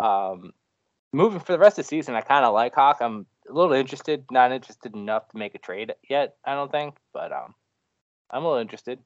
[0.00, 0.52] Um,
[1.12, 2.98] moving for the rest of the season, I kind of like Hawk.
[3.00, 6.36] I'm a little interested, not interested enough to make a trade yet.
[6.44, 7.54] I don't think, but um,
[8.30, 8.98] I'm a little interested.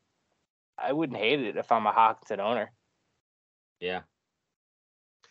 [0.78, 2.72] I wouldn't hate it if I'm a Hockenson owner.
[3.80, 4.03] Yeah.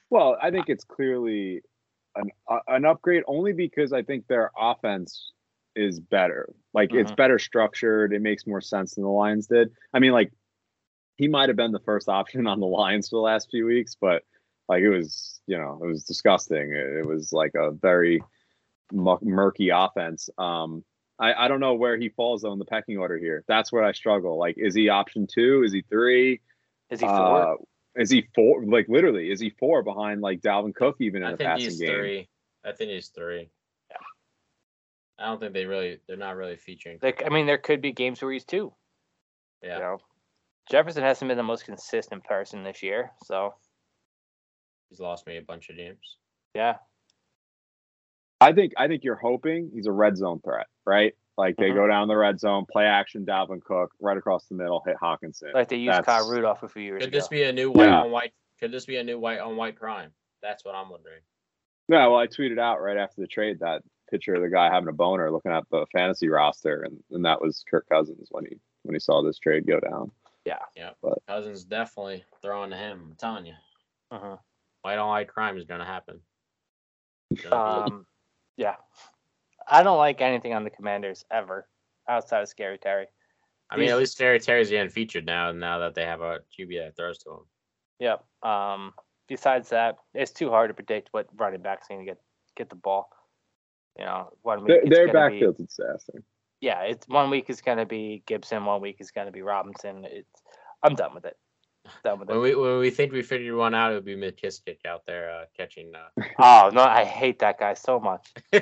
[0.10, 1.62] Well, I think it's clearly
[2.16, 5.32] an uh, an upgrade only because I think their offense
[5.76, 6.54] is better.
[6.74, 7.16] Like it's Mhm.
[7.16, 8.14] better structured.
[8.14, 9.72] It makes more sense than the Lions did.
[9.94, 10.32] I mean, like
[11.18, 13.96] he might have been the first option on the Lions for the last few weeks,
[14.00, 14.24] but
[14.68, 16.72] like it was, you know, it was disgusting.
[16.72, 18.24] It, it was like a very
[18.92, 20.30] murky offense.
[20.38, 20.84] Um,
[21.20, 23.44] I, I don't know where he falls though in the pecking order here.
[23.48, 24.38] That's where I struggle.
[24.38, 25.64] Like, is he option two?
[25.64, 26.42] Is he three?
[26.90, 27.54] Is he four?
[27.54, 27.56] Uh,
[27.96, 28.66] is he four?
[28.66, 31.42] Like literally, is he four behind like Dalvin Cook even in the past?
[31.42, 32.00] I the think passing he's game?
[32.00, 32.30] three.
[32.64, 33.50] I think he's three.
[33.90, 33.98] Yeah.
[35.20, 36.00] I don't think they really.
[36.08, 37.00] They're not really featuring.
[37.02, 38.74] like, I mean, there could be games where he's two.
[39.62, 39.76] yeah.
[39.76, 39.98] You know,
[40.70, 43.54] Jefferson hasn't been the most consistent person this year, so
[44.92, 46.18] He's lost me a bunch of games.
[46.54, 46.76] yeah,
[48.42, 51.16] I think I think you're hoping he's a red zone threat, right?
[51.38, 51.76] Like they Mhm.
[51.76, 55.54] go down the red zone, play action, Dalvin Cook right across the middle, hit Hockenson.
[55.54, 57.18] like they used Kyle That's- Rudolph a few years Could ago.
[57.18, 58.02] this be a new white Yeah.
[58.02, 58.34] on white?
[58.60, 60.14] Could this be a new white on white crime?
[60.42, 61.22] That's what I'm wondering.
[61.88, 64.90] Yeah, well, I tweeted out right after the trade that picture of the guy having
[64.90, 68.60] a boner looking at the fantasy roster, and, and that was Kirk Cousins when he
[68.84, 70.12] when he saw this trade go down.
[70.44, 73.10] Yeah, yeah, but, Cousins definitely throwing to him.
[73.12, 73.54] I'm telling you,
[74.12, 74.40] Mhm.
[74.82, 76.20] White on white crime is gonna happen.
[77.44, 78.06] Gonna be- Um,
[78.58, 78.76] yeah,
[79.68, 81.68] I don't like anything on the Commanders ever
[82.08, 83.08] outside of Scary Terry.
[83.70, 85.52] I mean, at these- least Terry Terry's getting featured now.
[85.52, 87.46] Now that they have a QB that throws to him.
[88.00, 88.26] Yep.
[88.44, 88.94] Um,
[89.28, 92.22] besides that, it's too hard to predict what running back's going to get
[92.56, 93.10] get the ball.
[93.98, 96.24] You know, one week Their, it's their gonna be- backfield's disaster.
[96.60, 99.42] yeah, it's one week is going to be Gibson, one week is going to be
[99.42, 100.04] Robinson.
[100.06, 100.42] It's
[100.84, 101.38] I'm done with it.
[102.04, 102.42] Done with When it.
[102.42, 105.46] we when we think we figured one out, it would be McKissic out there uh,
[105.58, 105.92] catching.
[105.96, 106.24] Uh...
[106.40, 108.28] Oh no, I hate that guy so much.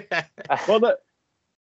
[0.67, 0.97] Well, the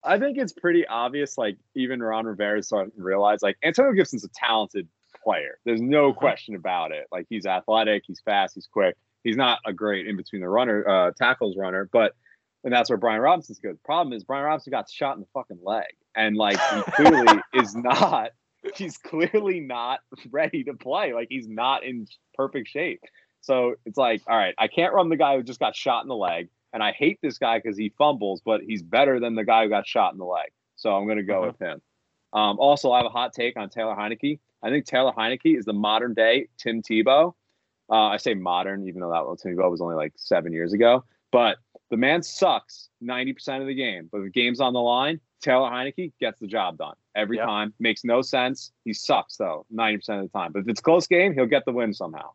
[0.04, 1.38] I think it's pretty obvious.
[1.38, 4.88] Like even Ron Rivera is starting to realize, like Antonio Gibson's a talented
[5.24, 5.60] player.
[5.66, 6.18] There's no Mhm.
[6.18, 7.08] question about it.
[7.12, 8.96] Like he's athletic, he's fast, he's quick.
[9.24, 12.14] He's not a great in between the runner uh, tackles runner, but
[12.66, 13.82] and that's where Brian Robinson's good.
[13.84, 15.86] Problem is Brian Robinson got shot in the fucking leg,
[16.16, 18.32] and like he clearly is not.
[18.76, 20.00] He's clearly not
[20.32, 21.14] ready to play.
[21.14, 23.02] Like he's not in perfect shape.
[23.42, 26.08] So it's like, all right, I can't run the guy who just got shot in
[26.08, 29.44] the leg, and I hate this guy because he fumbles, but he's better than the
[29.44, 30.50] guy who got shot in the leg.
[30.78, 31.48] So I'm gonna go Mhm.
[31.48, 31.82] with him.
[32.32, 34.40] Um, also, I have a hot take on Taylor Heinicke.
[34.64, 37.34] I think Taylor Heinicke is the modern day Tim Tebow.
[37.90, 40.72] Uh, I say modern, even though that one Tim Tebow was only like seven years
[40.74, 41.04] ago.
[41.32, 41.58] But
[41.90, 44.08] the man sucks 90% of the game.
[44.12, 47.46] But the game's on the line, Taylor Heinicke gets the job done every Yep.
[47.46, 47.74] time.
[47.80, 48.72] Makes no sense.
[48.86, 50.52] He sucks though 90% of the time.
[50.52, 52.32] But if it's a close game, he'll get the win somehow.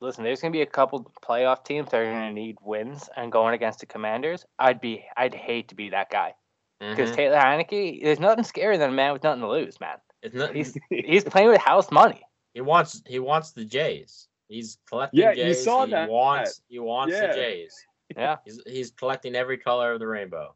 [0.00, 3.54] Listen, there's gonna be a couple playoff teams that are gonna need wins, and going
[3.54, 6.34] against the Commanders, I'd be, I'd hate to be that guy
[6.80, 7.14] because Mhm.
[7.16, 9.98] Taylor Heinicke, there's nothing scarier than a man with nothing to lose, man.
[10.22, 12.22] It's not, He's he's playing with house money.
[12.54, 14.28] he wants he wants the Jays.
[14.48, 15.64] He's collecting Yeah, you Jays.
[15.64, 16.08] saw he that.
[16.08, 17.26] wants he wants Yeah.
[17.28, 17.86] the Jays.
[18.16, 20.54] Yeah, He's he's collecting every color of the rainbow.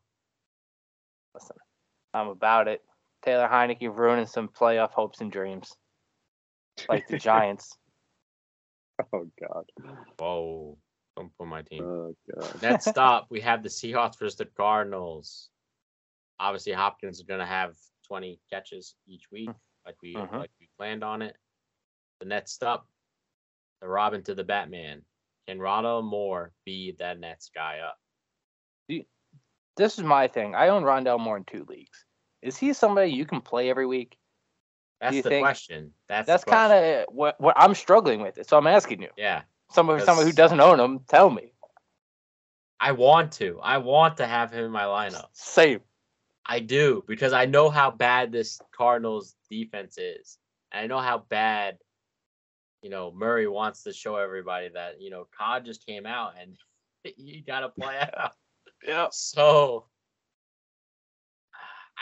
[1.35, 1.57] listen,
[2.15, 2.83] I'm about it.
[3.25, 5.77] Taylor Heinicke ruining some playoff hopes and dreams,
[6.89, 7.77] like the Giants.
[9.13, 9.65] Oh God.
[10.19, 10.79] Whoa!
[11.17, 11.85] Don't put my team.
[11.85, 12.63] Oh God.
[12.63, 15.49] Next up, we have the Seahawks versus the Cardinals.
[16.39, 17.75] Obviously, Hopkins is going to have
[18.09, 19.51] 20 catches each week,
[19.87, 20.39] like we Mhm.
[20.39, 21.37] like we planned on it.
[22.21, 22.87] The next up,
[23.81, 25.05] the Robin to the Batman.
[25.47, 27.99] Can Rondale Moore be that next guy up?
[29.77, 30.55] This is my thing.
[30.55, 32.05] I own Rondale Moore in two leagues.
[32.43, 34.17] Is he somebody you can play every week?
[35.01, 35.93] That's the think- question.
[36.09, 38.39] That's That's kind of what what I'm struggling with.
[38.39, 39.09] It, So I'm asking you.
[39.17, 39.43] yeah.
[39.71, 41.55] Somebody, somebody who doesn't own him, tell me.
[42.79, 43.59] I want to.
[43.63, 45.29] I want to have him in my lineup.
[45.33, 45.81] Same.
[46.45, 50.37] I do because I know how bad this Cardinals defense is.
[50.73, 51.79] And I know how bad,
[52.83, 56.57] you know, Murray wants to show everybody that, you know, COD just came out and
[57.17, 58.33] you got to play out.
[58.87, 59.09] Yeah.
[59.13, 59.87] So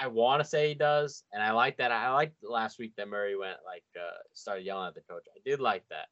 [0.00, 1.24] I want to say he does.
[1.32, 1.92] And I like that.
[1.92, 5.24] I liked last week that Murray went, like, uh, started yelling at the coach.
[5.34, 6.06] I did like that.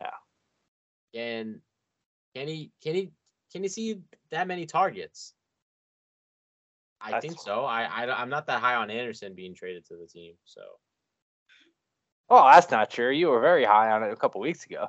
[0.00, 1.20] Yeah.
[1.20, 1.60] And
[2.34, 3.10] can he, can he,
[3.52, 5.34] can he see that many targets?
[7.00, 7.64] I That's- think so.
[7.64, 10.34] I, I I'm not that high on Anderson being traded to the team.
[10.44, 10.60] So
[12.32, 13.10] Oh, that's not true.
[13.10, 14.86] You were very high on it a couple weeks ago.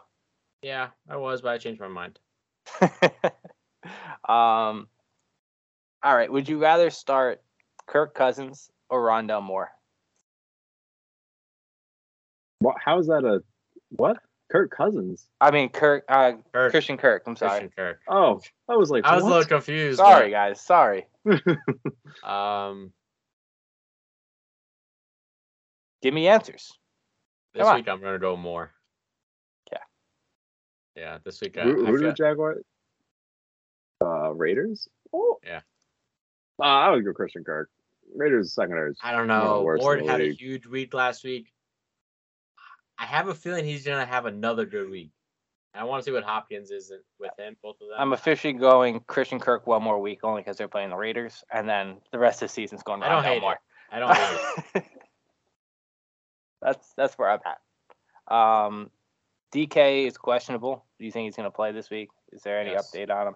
[0.61, 2.19] yeah, I was, but I changed my mind.
[4.29, 4.87] um.
[6.03, 6.31] All right.
[6.31, 7.41] Would you rather start
[7.87, 9.71] Kirk Cousins or Rondale Moore?
[12.59, 12.77] What?
[12.83, 13.41] How is that a
[13.89, 14.17] what?
[14.51, 15.27] Kirk Cousins.
[15.39, 16.03] I mean, Kirk.
[16.09, 17.23] Uh, Kirk, Christian Kirk.
[17.25, 17.51] I'm sorry.
[17.51, 17.99] Christian Kirk.
[18.09, 19.31] Oh, I was like, I was what?
[19.31, 19.97] a little confused.
[19.97, 20.59] Sorry, guys.
[20.61, 21.05] Sorry.
[22.23, 22.91] Um,
[26.01, 26.73] Give me answers.
[27.53, 27.75] this Come on.
[27.77, 28.71] week I'm gonna go more.
[29.71, 29.77] Yeah.
[30.95, 32.63] Yeah, this week I, Who, I who did feel- the Jaguars?
[34.03, 34.89] Uh, Raiders.
[35.13, 35.37] Oh.
[35.45, 35.61] Yeah.
[36.61, 37.69] Uh, I would go Christian Kirk.
[38.15, 38.91] Raiders secondary.
[38.91, 39.63] is I don't one of the know.
[39.63, 41.51] worst in Ward the had a huge week last week.
[42.97, 45.11] I have a feeling he's gonna have another good week.
[45.73, 47.95] I want to see what Hopkins is in- with him, both of them.
[47.97, 51.67] I'm officially going Christian Kirk one more week only because they're playing the Raiders, and
[51.67, 53.53] then the rest of the season's going I don't Rondale hate Moore.
[53.53, 53.59] it.
[53.93, 54.83] I don't hate it.
[56.61, 58.35] that's that's where I'm at.
[58.35, 58.91] Um,
[59.53, 60.85] DK is questionable.
[60.99, 62.09] Do you think he's going to play this week?
[62.31, 62.91] Is there any Yes.
[62.93, 63.35] update on him?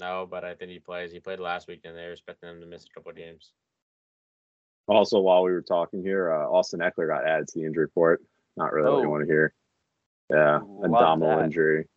[0.00, 1.10] No, but I think he plays.
[1.12, 3.50] He played last week, and they're expecting him to miss a couple of games.
[4.86, 8.22] Also, while we were talking here, uh, Austin Ekeler got added to the injury report.
[8.56, 9.02] Not really what Oh.
[9.02, 9.52] you want to hear.
[10.30, 11.44] Yeah, Love abdominal that.
[11.44, 11.88] injury.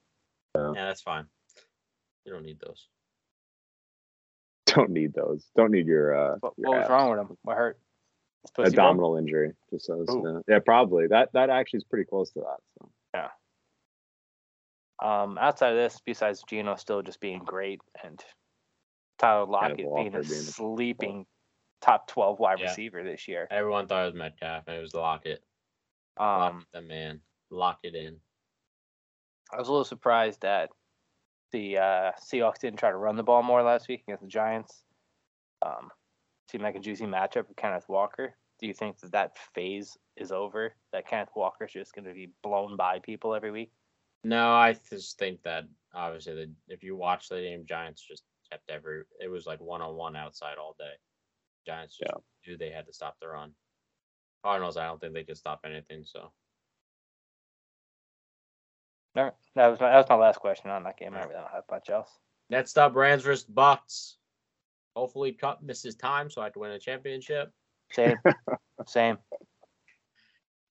[0.55, 1.25] Yeah, that's fine.
[2.25, 2.87] You don't need those.
[4.67, 5.45] Don't need those.
[5.55, 6.89] Don't need your uh What, your what was abs.
[6.89, 7.37] wrong with him?
[7.43, 7.77] What hurt?
[8.43, 8.83] His pussy broke?
[8.83, 9.53] abdominal injury.
[9.69, 10.41] Just says Ooh.
[10.47, 10.55] yeah.
[10.55, 12.57] yeah, probably that that actually is pretty close to that.
[12.79, 12.89] So
[15.01, 18.23] Um, outside of this, besides Geno still just being great and
[19.17, 21.25] Tyler Lockett being a being a- sleeping
[21.81, 22.65] top 12 wide Yeah.
[22.67, 23.47] receiver this year.
[23.49, 25.43] Everyone thought it was Metcalf, and it was Lockett.
[26.19, 27.21] Lock Um, the man.
[27.49, 28.21] Lock it in.
[29.51, 30.69] I was a little surprised that
[31.51, 34.85] the uh, Seahawks didn't try to run the ball more last week against the Giants.
[35.63, 35.91] Um,
[36.49, 38.35] seemed like a juicy matchup with Kenneth Walker.
[38.59, 40.75] Do you think that that phase is over?
[40.93, 43.71] That Kenneth Walker's just going to be blown by people every week?
[44.23, 48.69] No, I just think that obviously the if you watch the game, Giants just kept
[48.69, 49.03] every.
[49.19, 50.93] It was like one on one outside all day.
[51.65, 52.13] Giants just
[52.45, 53.53] knew they had to stop the run.
[54.43, 56.03] Cardinals, I don't think they could stop anything.
[56.05, 56.31] So
[59.15, 61.13] All right, that was my, that was my last question on that game.
[61.13, 62.09] I really don't have much else.
[62.49, 64.17] next up, Rams versus Bucks.
[64.95, 67.51] Hopefully, Kupp misses time so I can win a championship.
[67.91, 68.17] Same,
[68.87, 69.17] same.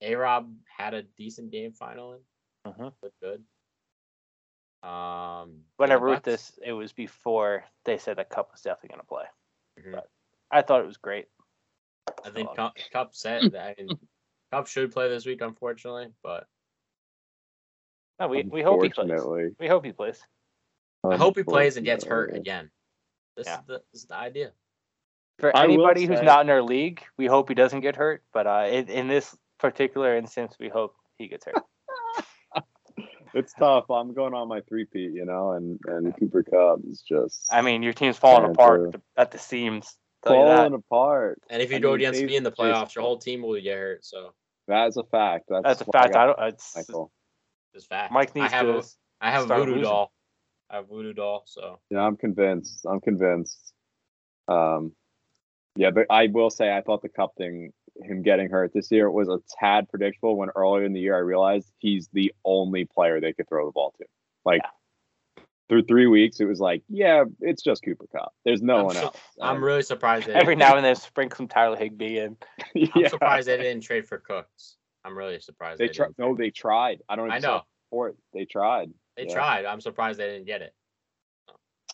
[0.01, 2.20] A Rob had a decent game finally.
[2.66, 2.92] Mhm.
[3.02, 3.44] Looked good.
[4.82, 8.88] Um, When I wrote Bucks- this, it was before they said that Kupp was definitely
[8.96, 9.24] going to play.
[9.78, 10.02] Mhm.
[10.50, 11.28] I thought it was great.
[12.24, 12.54] I think.
[12.56, 13.76] Kupp, Kupp said that.
[13.78, 13.98] I mean,
[14.52, 16.46] Kupp should play this week, unfortunately, but
[18.18, 19.54] No, we, we hope he plays.
[19.58, 20.22] We hope he plays.
[21.04, 22.70] I hope he plays and gets hurt again.
[23.36, 23.61] This Yeah.
[23.61, 24.52] is the this is the idea.
[25.38, 27.96] For I will anybody who's say- not in our league, we hope he doesn't get
[27.96, 28.22] hurt.
[28.32, 31.54] But uh, in, in this particular instance, we hope he gets hurt.
[33.35, 33.91] It's tough.
[33.91, 37.62] I'm going on my three peat, you know, and and Cooper Kupp is just I
[37.62, 39.03] mean, your team's falling apart true.
[39.16, 39.97] at the seams.
[40.24, 41.41] Tell falling apart.
[41.49, 43.43] And if you I go mean, against me in the Chase- playoffs, your whole team
[43.43, 44.05] will get hurt.
[44.05, 44.35] So
[44.68, 45.45] That's a fact.
[45.49, 46.11] That's, That's a fact.
[46.11, 46.49] I got don't.
[46.49, 47.12] It's, Michael.
[47.74, 48.12] it's fact.
[48.12, 48.78] Mike I needs have to.
[48.78, 48.83] a
[49.20, 49.83] I have a voodoo losing.
[49.85, 50.12] doll.
[50.68, 51.43] I have a voodoo doll.
[51.47, 52.85] So Yeah, I'm convinced.
[52.89, 53.72] I'm convinced.
[54.49, 54.93] Um,
[55.76, 57.72] yeah, but I will say I thought the Kupp thing,
[58.03, 60.36] him getting hurt this year, was a tad predictable.
[60.36, 63.72] When earlier in the year I realized he's the only player they could throw the
[63.72, 64.05] ball to.
[64.45, 64.62] Like
[65.68, 68.32] through three weeks, it was like, yeah, it's just Cooper Kupp.
[68.45, 69.18] There's no I'm one su- else.
[69.41, 70.26] I'm And- really surprised.
[70.26, 72.36] They Every now and then, sprinkle some Tyler Higbee in.
[72.76, 74.76] I'm yeah, surprised they didn't trade for Cooks.
[75.05, 75.78] I'm really surprised.
[75.78, 76.11] they They, tried.
[76.18, 77.01] No, they tried.
[77.09, 77.26] I don't.
[77.26, 78.16] Even I know Support.
[78.34, 78.91] They tried.
[79.16, 79.34] they yeah.
[79.34, 79.64] tried.
[79.64, 80.74] I'm surprised they didn't get it.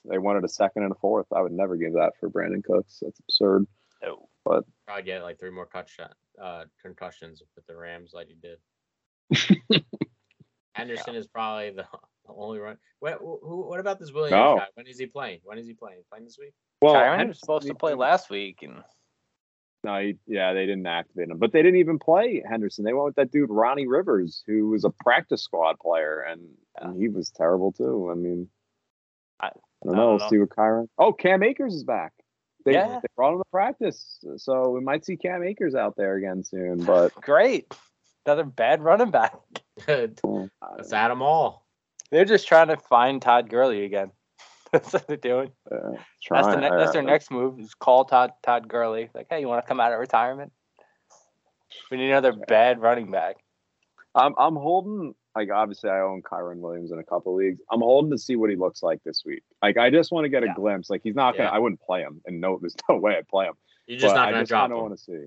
[0.08, 1.26] They wanted a second and a fourth.
[1.32, 3.00] I would never give that for Brandin Cooks.
[3.02, 3.66] That's absurd.
[4.02, 4.28] No.
[4.86, 8.58] Probably get like three more cut shot, uh, concussions with the Rams like he did.
[10.74, 11.84] Henderson is probably the
[12.26, 12.76] the only run.
[13.00, 14.56] What who, what about this Williams No.
[14.56, 14.66] guy?
[14.74, 15.40] When is he playing?
[15.44, 16.02] When is he playing?
[16.10, 16.52] Playing this week?
[16.82, 18.82] Well, Kyren was supposed to play last week, and
[19.82, 22.84] No, he, yeah, they didn't activate him, but they didn't even play Henderson.
[22.84, 26.42] They went with that dude Ronnie Rivers, who was a practice squad player, and,
[26.80, 28.08] and he was terrible too.
[28.10, 28.48] I mean,
[29.40, 29.52] I- I, I
[29.84, 30.08] don't don't know.
[30.10, 30.28] We'll know.
[30.28, 30.88] see what Kyren.
[30.98, 32.12] Oh, Cam Akers is back.
[32.66, 32.98] They, Yeah.
[33.00, 36.84] they brought him to practice, so we might see Cam Akers out there again soon.
[36.84, 37.72] But great.
[38.26, 39.34] Another bad running back.
[39.88, 40.46] Let's uh,
[40.92, 41.64] add them all.
[42.10, 44.10] They're just trying to find Todd Gurley again.
[44.72, 45.52] That's what they're doing.
[45.70, 47.60] uh, That's, the trying- ne- that's their uh, next move.
[47.60, 49.10] Is call Todd Todd Gurley.
[49.14, 50.50] Like, hey, you want to come out of retirement?
[51.90, 53.36] We need another bad running back.
[54.14, 57.60] I'm I'm holding like obviously I own Kyren Williams in a couple leagues.
[57.70, 59.42] I'm holding to see what he looks like this week.
[59.62, 60.54] Like I just want to get a Yeah.
[60.54, 60.88] glimpse.
[60.90, 61.54] Like he's not gonna Yeah.
[61.54, 63.54] I wouldn't play him and no there's no way I'd play him.
[63.86, 64.82] You're just but not I gonna I just drop kind of him.
[64.84, 65.24] want to see.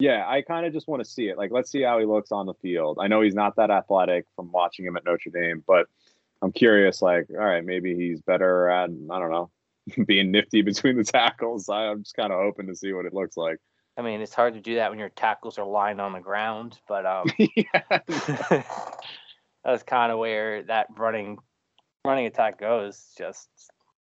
[0.00, 1.36] Yeah, I kind of just want to see it.
[1.36, 2.98] Like let's see how he looks on the field.
[3.00, 5.86] I know he's not that athletic from watching him at Notre Dame, but
[6.40, 9.50] I'm curious like all right, maybe he's better at I don't know,
[10.06, 11.68] being nifty between the tackles.
[11.68, 13.58] I, I'm just kind of hoping to see what it looks like.
[13.96, 16.78] I mean, it's hard to do that when your tackles are lying on the ground,
[16.86, 18.62] but um, yeah.
[19.68, 21.36] That's kind of where that running
[22.04, 23.12] running attack goes.
[23.18, 23.48] Just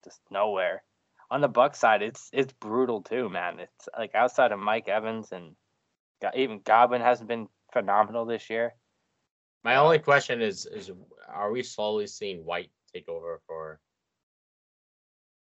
[0.03, 0.84] just nowhere.
[1.32, 3.59] On the Buck side, it's it's brutal too, man.
[3.59, 5.55] It's like outside of Mike Evans and
[6.36, 8.76] even Godwin hasn't been phenomenal this year.
[9.63, 10.91] My only question is is
[11.28, 13.80] are we slowly seeing White take over for?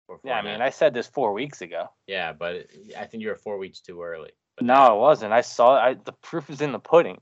[0.07, 1.91] for Yeah, I mean, I said this four weeks ago.
[2.07, 4.31] yeah, but I think you were four weeks too early.
[4.57, 5.35] But No, it wasn't.
[5.35, 7.21] I saw I the proof is in the pudding.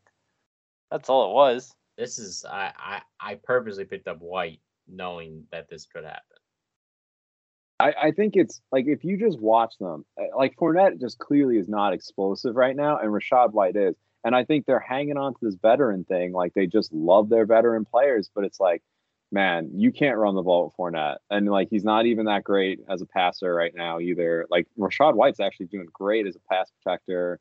[0.93, 1.75] That's all it was.
[1.97, 6.37] This is I, I I purposely picked up White knowing that this could happen.
[7.81, 11.59] I, I think it's like if you just watch them, uh, like Fournette just clearly
[11.59, 13.95] is not explosive right now, and Rachaad White is.
[14.27, 16.33] And I think they're hanging on to this veteran thing.
[16.33, 18.83] Like they just love their veteran players, but it's like,
[19.31, 21.19] man, you can't run the ball with Fournette.
[21.29, 24.47] And like he's not even that great as a passer right now either.
[24.49, 27.39] Like Rachaad White's actually doing great as a pass protector.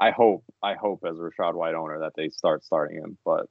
[0.00, 3.18] I hope, I hope as a Rachaad White owner that they start starting him.
[3.22, 3.46] But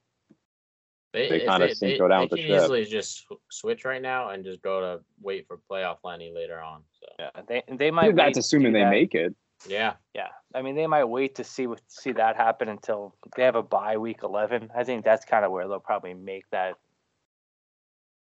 [1.14, 2.64] They, They kinda they- seem to they- go down they with the can ship.
[2.64, 6.84] easily just switch right now and just go to wait for playoff Lenny later on.
[7.00, 8.16] So Yeah, they they might.
[8.16, 8.90] that's assuming they that.
[8.90, 9.36] make it.
[9.68, 13.44] yeah, Yeah, I mean they might wait to see what see that happen until they
[13.44, 14.72] have a bye week eleven.
[14.76, 16.76] I think that's kind of where they'll probably make that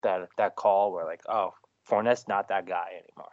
[0.02, 1.52] that that call where like, oh,
[1.88, 3.30] Fournette's not that guy anymore.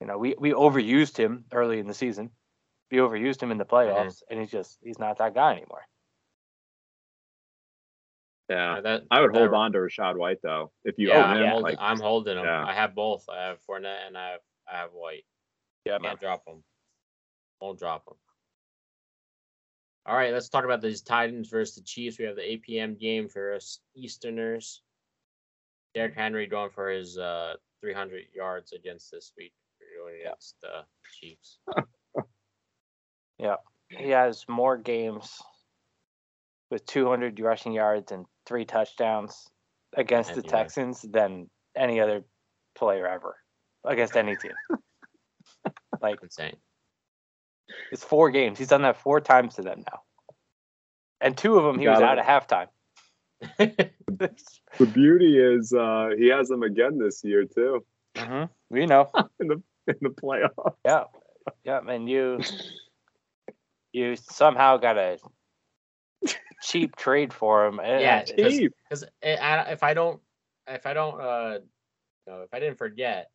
[0.00, 2.30] You know, we we overused him early in the season.
[2.90, 3.74] We overused him in the mm-hmm.
[3.76, 5.86] playoffs, and he's just he's not that guy anymore.
[8.48, 8.74] Yeah.
[8.74, 10.70] Uh, that I would hold that- on to Rachaad White though.
[10.84, 12.44] If you Yeah, own I'm, him, holding, like I'm holding them.
[12.44, 12.64] yeah.
[12.66, 13.28] I have both.
[13.28, 14.40] I have Fournette and I have
[14.70, 15.24] I have White.
[15.84, 16.62] Yeah, Can't drop them.
[17.60, 18.16] Won't drop them.
[20.06, 22.18] All right, let's talk about these Titans versus the Chiefs.
[22.18, 22.94] We have the 8 p.m.
[22.94, 24.82] game for us Easterners.
[25.94, 29.52] Derrick Henry going for his uh, 300 yards against this week.
[29.80, 30.84] We're going against the
[31.20, 31.58] Chiefs.
[33.38, 33.56] Yeah,
[33.88, 35.42] he has more games
[36.70, 39.48] with 200 rushing yards and three touchdowns
[39.96, 42.24] against the Texans than any other
[42.74, 43.36] player ever
[43.84, 44.52] against any team.
[46.00, 46.56] Like Insane.
[47.90, 48.58] it's four games.
[48.58, 50.00] He's done that four times to them now,
[51.20, 52.24] and two of them he was Got out it.
[52.26, 52.68] at
[53.58, 53.90] halftime.
[54.78, 57.84] The beauty is uh, he has them again this year too
[58.16, 59.10] hmm We know.
[59.40, 60.74] in the in the playoffs.
[60.84, 61.04] Yeah,
[61.64, 62.40] yeah, and you
[63.92, 65.18] you somehow got a
[66.62, 67.80] cheap trade for him.
[67.80, 68.32] Eh, yeah, eh.
[68.36, 68.72] Because- Cheap.
[68.88, 70.20] Because eh, if I don't,
[70.66, 71.58] if I don't, uh,
[72.26, 73.30] you know, if I didn't forget,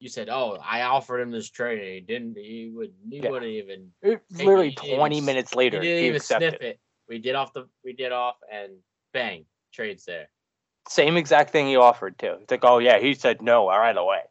[0.00, 1.78] you said, "Oh, I offered him this trade.
[1.78, 2.36] And he didn't.
[2.36, 2.92] He would.
[3.08, 3.30] He Yeah.
[3.30, 3.92] wouldn't even.
[4.02, 5.80] it literally he didn't even 20 s- minutes He later.
[5.80, 6.50] didn't he even accepted.
[6.50, 6.80] sniff it.
[7.08, 7.68] We did off the.
[7.84, 8.72] We did off, and
[9.12, 10.28] bang, trades there.
[10.88, 12.38] Same exact thing he offered too.
[12.40, 14.22] It's like, oh yeah, he said no right away.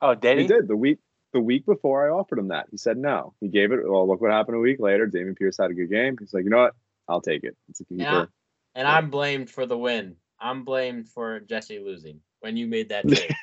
[0.00, 0.48] Oh, did He he?
[0.48, 0.98] did the week
[1.34, 2.66] the week before I offered him that.
[2.70, 3.34] He said no.
[3.40, 3.80] He gave it.
[3.86, 5.06] Well, look what happened a week later.
[5.06, 6.16] Dameon Pierce had a good game.
[6.18, 6.74] He's like, you know what?
[7.08, 7.56] I'll take it.
[7.68, 8.02] It's a keeper.
[8.02, 8.24] Yeah.
[8.74, 10.16] And I'm blamed for the win.
[10.40, 13.34] I'm blamed for Jesse losing when you made that trade.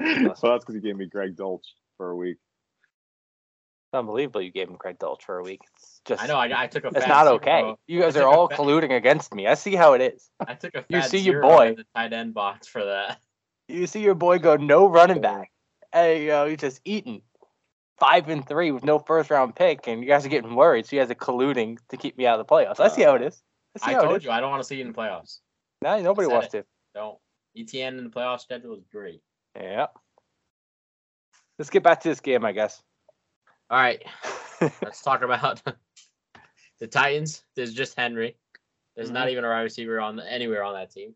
[0.00, 1.60] well, that's because you gave me Greg Dulcich
[1.96, 2.38] for a week.
[3.92, 5.60] It's unbelievable you gave him Craig Dulcich for a week.
[5.76, 6.36] It's just I know.
[6.36, 6.88] I, I took a.
[6.88, 7.36] It's fat not zero.
[7.36, 7.74] okay.
[7.86, 9.46] You guys are all fat- colluding against me.
[9.46, 10.30] I see how it is.
[10.46, 10.84] I took a.
[10.88, 11.68] You fat see your boy.
[11.68, 13.20] in the tight end box for that.
[13.68, 15.50] You see your boy go no running back.
[15.92, 17.22] Hey, yo, he's just eating
[18.00, 20.86] five and three with no first round pick, and you guys are getting worried.
[20.86, 22.80] So you guys are colluding to keep me out of the playoffs.
[22.80, 23.42] I see how it is.
[23.76, 24.24] I see I how told is.
[24.24, 25.38] you I don't want to see you in the playoffs.
[25.82, 26.62] No, nobody wants it.
[26.62, 26.66] to.
[26.94, 27.18] Don't.
[27.56, 29.20] ETN in the playoff schedule is great.
[29.54, 29.86] Yeah.
[31.58, 32.82] Let's get back to this game, I guess.
[33.68, 34.02] All right,
[34.82, 35.62] let's talk about
[36.80, 37.44] the Titans.
[37.54, 38.36] There's just Henry.
[38.96, 41.14] There's not even a wide receiver on the, anywhere on that team.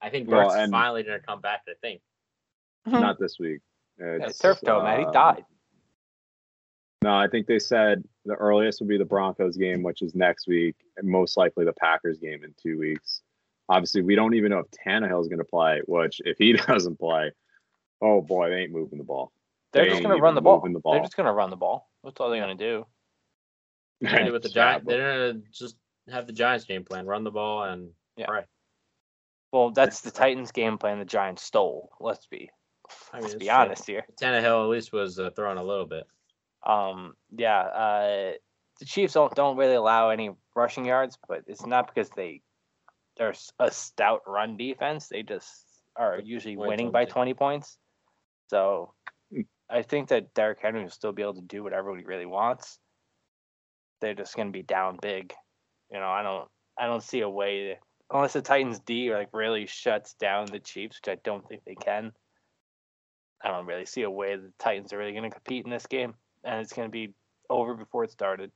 [0.00, 1.62] I think Well, Burks is and- finally going to come back.
[1.68, 2.00] I think.
[2.86, 3.60] Not this week.
[3.98, 5.00] Yeah, It's, turf toe, man.
[5.00, 5.44] He um, died.
[7.02, 10.46] No, I think they said the earliest would be the Broncos game, which is next
[10.46, 13.22] week, and most likely the Packers game in two weeks.
[13.68, 15.80] Obviously, we don't even know if Tannehill is going to play.
[15.86, 17.32] Which, if he doesn't play,
[18.00, 19.32] oh boy, they ain't moving the ball.
[19.72, 20.56] They're they just gonna run the ball.
[20.56, 21.88] moving the They're just gonna run the ball.
[22.04, 22.86] That's all they're gonna do.
[24.00, 24.86] They did with the Yeah, Giants.
[24.86, 25.76] They're going to just
[26.10, 28.26] have the Giants game plan: run the ball and Yeah.
[28.26, 28.44] pray.
[29.52, 30.98] Well, that's the Titans' game plan.
[30.98, 31.90] The Giants stole.
[32.00, 32.50] Let's be,
[33.12, 33.54] let's it's be true.
[33.54, 34.04] honest here.
[34.20, 36.04] Tannehill at least was uh, throwing a little bit.
[36.64, 38.32] Um, yeah, uh,
[38.78, 42.42] the Chiefs don't don't really allow any rushing yards, but it's not because they
[43.16, 45.08] they're a stout run defense.
[45.08, 47.78] They just are usually winning by the- twenty points.
[48.48, 48.94] So
[49.32, 49.42] Hmm.
[49.70, 52.78] I think that Derrick Henry will still be able to do whatever he really wants.
[54.00, 55.32] They're just gonna be down big.
[55.90, 56.48] You know, I don't
[56.78, 57.74] I don't see a way to,
[58.10, 61.74] unless the Titans D like really shuts down the Chiefs, which I don't think they
[61.74, 62.12] can.
[63.44, 65.86] I don't really see a way the Titans are really going to compete in this
[65.86, 67.14] game, and it's going to be
[67.50, 68.50] over before it started.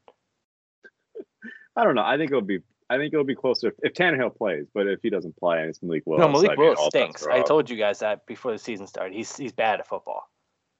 [1.76, 2.04] I don't know.
[2.04, 2.60] I think it'll be.
[2.88, 5.68] I think it'll be closer if, if Tannehill plays, but if he doesn't play and
[5.68, 7.26] it's Malik Willis, no, Malik Willis stinks.
[7.26, 9.14] I told you guys that before the season started.
[9.14, 10.22] He's he's bad at football,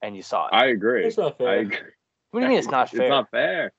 [0.03, 0.51] and you saw it.
[0.55, 1.05] I agree.
[1.05, 1.59] It's not I fair.
[1.61, 1.79] agree.
[2.31, 3.03] what do you mean it's not fair?
[3.03, 3.73] It's not fair.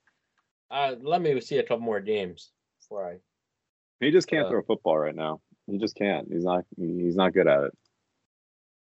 [0.69, 2.51] Uh, let me see a couple more games
[2.81, 3.15] before I.
[4.01, 5.39] He just can't Uh, throw a football right now.
[5.65, 6.27] He just can't.
[6.29, 6.65] He's not.
[6.77, 7.71] He's not good at it.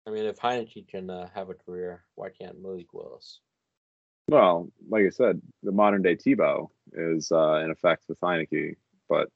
[0.07, 3.39] I mean, if Heinicke can uh, have a career, why can't Malik Willis?
[4.31, 8.77] Well, like I said, the modern day Tebow is uh, in effect with Heinicke,
[9.09, 9.27] but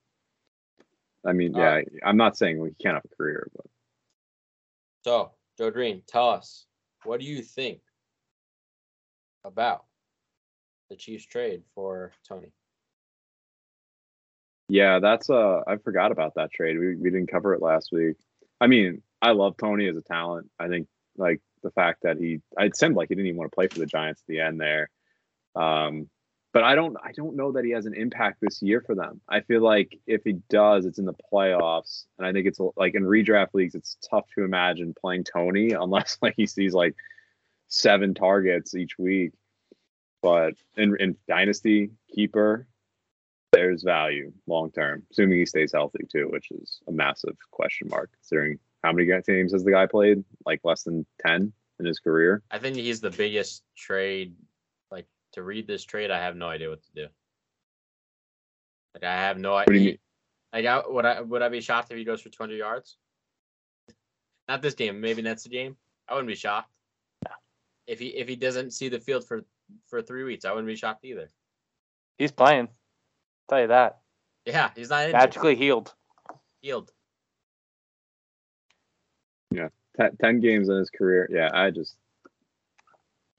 [1.27, 3.65] I mean, Uh, yeah, I'm not saying he can't have a career, but
[5.03, 6.65] So, Joe Green, tell us
[7.03, 7.81] what do you think
[9.43, 9.85] about
[10.89, 12.53] the Chiefs trade for Toney?
[14.69, 16.79] yeah, that's uh, I forgot about that trade.
[16.79, 18.15] We we didn't cover it last week.
[18.61, 20.49] I mean, I love Toney as a talent.
[20.57, 20.87] I think
[21.17, 23.79] like the fact that he, it seemed like he didn't even want to play for
[23.79, 24.89] the Giants at the end there.
[25.55, 26.09] Um,
[26.53, 29.19] but I don't, I don't know that he has an impact this year for them.
[29.27, 32.95] I feel like if he does, it's in the playoffs, and I think it's like
[32.95, 36.95] in redraft leagues, it's tough to imagine playing Toney unless like he sees like
[37.67, 39.33] seven targets each week.
[40.21, 42.67] But in in dynasty keeper,
[43.51, 48.11] there's value long term, assuming he stays healthy too, which is a massive question mark
[48.13, 50.23] considering how many games has the guy played?
[50.45, 52.43] Like less than ten in his career.
[52.51, 54.35] I think he's the biggest trade.
[54.91, 57.07] Like to read this trade, I have no idea what to do.
[58.93, 59.97] Like I have no idea.
[60.53, 62.97] Like I, would I would I be shocked if he goes for 200 yards?
[64.47, 65.75] Not this game, maybe next game.
[66.07, 66.69] I wouldn't be shocked.
[67.87, 69.43] If he if he doesn't see the field for
[69.87, 71.27] for three weeks, I wouldn't be shocked either.
[72.17, 72.69] He's playing.
[73.49, 73.97] tell you that.
[74.45, 75.19] Yeah, he's not injured.
[75.19, 75.93] Magically healed.
[76.61, 76.91] healed.
[79.97, 81.27] Ten, 10 games in his career.
[81.31, 81.95] Yeah, I just,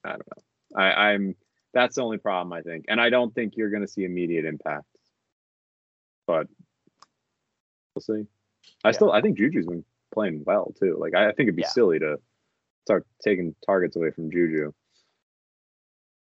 [0.04, 0.80] I don't know.
[0.82, 1.34] I, I'm.
[1.74, 4.46] That's the only problem I think, and I don't think you're going to see immediate
[4.46, 4.86] impact.
[6.26, 6.46] But
[7.94, 8.26] we'll see.
[8.82, 8.92] I Yeah.
[8.92, 10.96] still, I think Juju's been playing well too.
[10.98, 11.68] Like I, I think it'd be Yeah.
[11.68, 12.16] silly to
[12.86, 14.72] start taking targets away from Juju.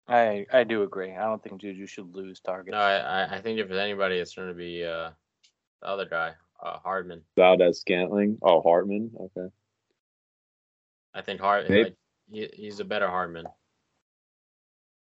[0.07, 1.11] I I do agree.
[1.13, 2.71] I don't think Juju should lose targets.
[2.73, 5.11] No, I, I- I think if it's anybody, it's going to be uh,
[5.81, 7.21] the other guy, uh, Hardman.
[7.38, 8.38] Valdes-Scantling.
[8.41, 9.11] Oh, Hardman.
[9.19, 9.53] Okay.
[11.14, 11.70] I think Hard.
[11.70, 11.95] Maybe- Like,
[12.32, 13.45] he, he's a better Hardman.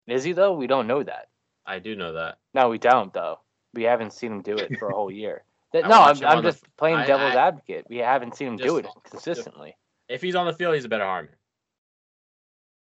[0.07, 0.55] Is he though?
[0.55, 1.29] We don't know that.
[1.67, 2.39] I do know that.
[2.55, 3.41] No, we don't though.
[3.75, 5.43] We haven't seen him do it for a whole year.
[5.73, 7.87] That- no, I'm, I'm on the just playing I- devil's I- advocate.
[7.89, 9.77] We haven't seen him do it consistently.
[10.09, 11.35] If he's on the field, he's a better Hardman.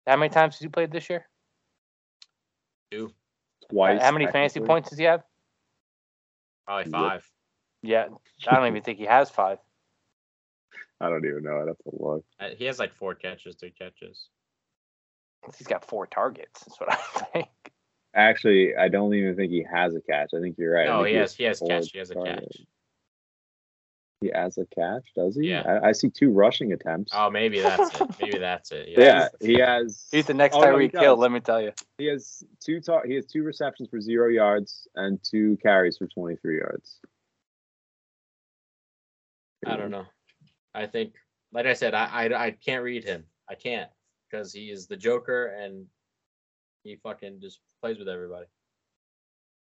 [0.07, 1.27] How many times has he played this year?
[2.91, 3.13] Two,
[3.71, 4.01] Twice.
[4.01, 5.23] How many fantasy points does he have?
[6.65, 7.29] probably five.
[7.83, 8.07] Yeah,
[8.47, 9.59] I don't even think he has five.
[11.01, 11.61] I don't even know.
[11.63, 12.25] I'd have to look.
[12.41, 14.29] Uh, He has like four catches, three catches.
[15.57, 16.65] He's got four targets.
[16.65, 16.97] That's what I
[17.33, 17.49] think.
[18.15, 20.31] Actually, I don't even think he has a catch.
[20.35, 20.89] I think you're right.
[20.89, 21.35] I No, think he has.
[21.37, 21.91] He has four catch.
[21.93, 22.57] He has a targets.
[22.57, 22.67] catch.
[24.21, 25.49] He has a catch, does he?
[25.51, 25.63] Yeah.
[25.63, 27.13] I, I see two rushing attempts.
[27.15, 28.09] Oh, maybe that's it.
[28.21, 28.89] Maybe that's it.
[28.89, 30.09] yeah, he has.
[30.11, 31.15] He's the next Oh, no, he Tyreek Hill.
[31.15, 31.21] does.
[31.21, 31.71] Let me tell you.
[31.99, 32.81] He has two.
[32.81, 36.99] tar- he has two receptions for zero yards and two carries for twenty three yards.
[39.65, 40.07] I don't know.
[40.79, 41.15] I think,
[41.53, 43.25] like I said, I I, I can't read him.
[43.51, 43.91] I can't
[44.31, 45.87] because he is the Joker and
[46.85, 48.47] he fucking just plays with everybody.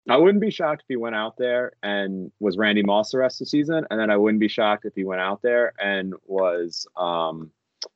[0.09, 3.36] I wouldn't be shocked if he went out there and was Randy Moss the rest
[3.36, 6.14] of the season, and then I wouldn't be shocked if he went out there and
[6.26, 7.51] was um,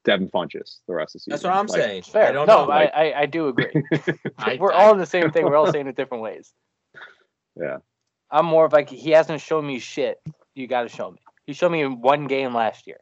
[0.05, 1.31] Devin Funchess the rest of the season.
[1.31, 2.03] That's what I'm Like, saying.
[2.03, 2.29] Fair.
[2.29, 2.71] I don't no, know.
[2.71, 3.71] I, I I do agree.
[4.37, 5.43] I- We're I- all in the same thing.
[5.45, 6.53] We're all saying it different ways.
[7.59, 7.77] Yeah.
[8.29, 10.21] I'm more of like he hasn't shown me shit.
[10.53, 11.17] You got to show me.
[11.47, 12.99] He showed me in one game last year.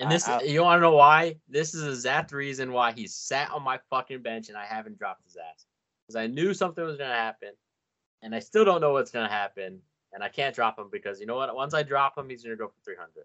[0.00, 1.36] And this, I- I- you want to know why?
[1.48, 4.98] This is the exact reason why he sat on my fucking bench and I haven't
[4.98, 5.66] dropped his ass.
[6.06, 7.52] Because I knew something was gonna happen,
[8.22, 9.80] and I still don't know what's gonna happen,
[10.12, 11.54] and I can't drop him because you know what?
[11.54, 13.24] Once I drop him, he's gonna go for 300.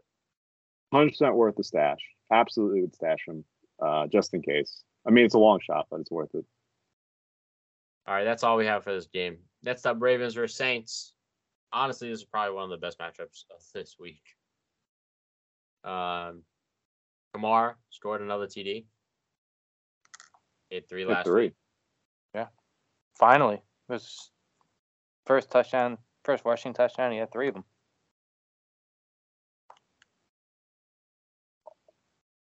[0.94, 2.00] Hundred percent worth the stash.
[2.32, 3.44] Absolutely would stash him,
[3.82, 4.84] uh, just in case.
[5.06, 6.46] I mean, it's a long shot, but it's worth it.
[8.08, 9.38] All right, that's all we have for this game.
[9.62, 11.14] Next up, Ravens versus Saints.
[11.72, 14.24] Honestly, this is probably one of the best matchups of this week.
[15.84, 16.44] Um,
[17.34, 18.86] Kamar scored another TD.
[20.70, 21.46] Hit three Hit last three.
[21.46, 21.54] week.
[22.36, 22.48] Yeah.
[23.18, 24.32] Finally, it was
[25.26, 27.12] first touchdown, first rushing touchdown.
[27.12, 27.64] He had three of them.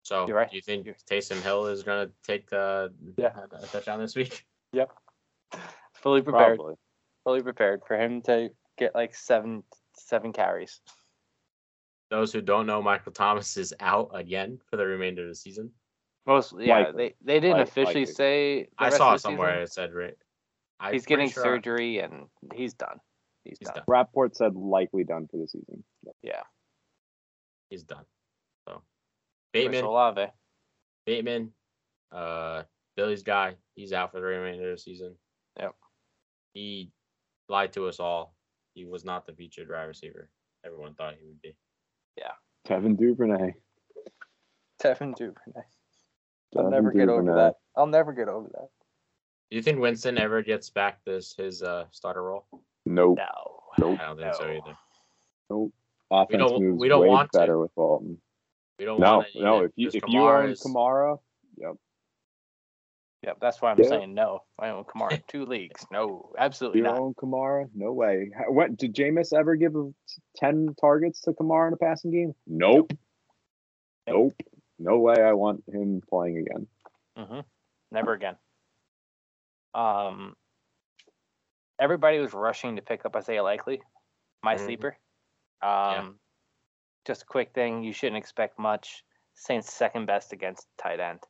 [0.04, 0.50] So, You're right.
[0.50, 3.32] do you think Taysom Hill is going to take the Yeah.
[3.52, 4.44] a touchdown this week?
[4.74, 4.90] Yep.
[5.92, 6.56] Fully prepared.
[6.56, 6.76] Probably.
[7.24, 9.64] Fully prepared for him to get like seven
[9.94, 10.80] seven carries.
[12.12, 15.70] Those who don't know, Michael Thomas is out again for the remainder of the season.
[16.26, 16.92] Most yeah, Likely.
[16.94, 18.14] they they didn't Like- officially likely.
[18.14, 18.62] say.
[18.64, 19.50] the I rest saw of the somewhere.
[19.52, 19.62] season.
[19.62, 20.14] It said right.
[20.78, 23.00] I'm He's getting sure surgery and he's done.
[23.44, 23.76] He's, He's done.
[23.76, 23.84] done.
[23.88, 25.82] Rapoport said likely done for the season.
[26.22, 26.42] Yeah.
[27.70, 28.04] He's done.
[28.68, 28.82] So, Chris
[29.64, 30.26] Bateman, Olave.
[31.06, 31.52] Bateman,
[32.12, 35.16] uh, Billy's guy, he's out for the remainder of the season.
[35.58, 35.74] Yep.
[36.52, 36.92] He
[37.48, 38.36] lied to us all.
[38.74, 40.28] He was not the featured wide receiver.
[40.64, 41.56] Everyone thought he would be.
[42.64, 43.54] Kevin Duvernay.
[44.80, 45.64] Tevin Duvernay.
[46.56, 47.54] I'll Devin never get over that.
[47.76, 48.68] I'll never get over that.
[49.50, 52.46] Do you think Winston ever gets back this his uh starter role?
[52.86, 53.18] Nope.
[53.18, 53.60] No.
[53.78, 53.98] Nope.
[54.00, 54.50] I don't think so No.
[54.52, 54.76] either.
[55.50, 55.72] Nope.
[56.10, 57.38] Offense don't- moves we don't way want to.
[57.38, 58.20] better with Dalton.
[58.78, 59.56] We don't No, want it no.
[59.56, 61.18] either, If you if you Kamara own Kamara,
[61.56, 61.72] yep.
[63.22, 63.88] Yep, that's why I'm Yeah.
[63.88, 64.42] saying no.
[64.58, 65.86] I own Kamara two leagues.
[65.92, 66.98] No, absolutely you not.
[66.98, 68.30] own Kamara, no way.
[68.48, 69.74] What did Jameis ever give
[70.36, 72.34] ten targets to Kamara in a passing game?
[72.46, 72.92] Nope.
[74.08, 74.34] Nope.
[74.78, 75.22] No way.
[75.22, 76.66] I want him playing again.
[77.16, 77.40] hmm
[77.92, 78.36] Never again.
[79.74, 80.34] Um,
[81.78, 83.80] everybody was rushing to pick up Isaiah Likely,
[84.42, 84.64] my Mhm.
[84.64, 84.96] sleeper.
[85.60, 86.18] Um,
[87.04, 87.84] just a quick thing.
[87.84, 89.04] You shouldn't expect much.
[89.34, 91.20] Saints second best against tight end.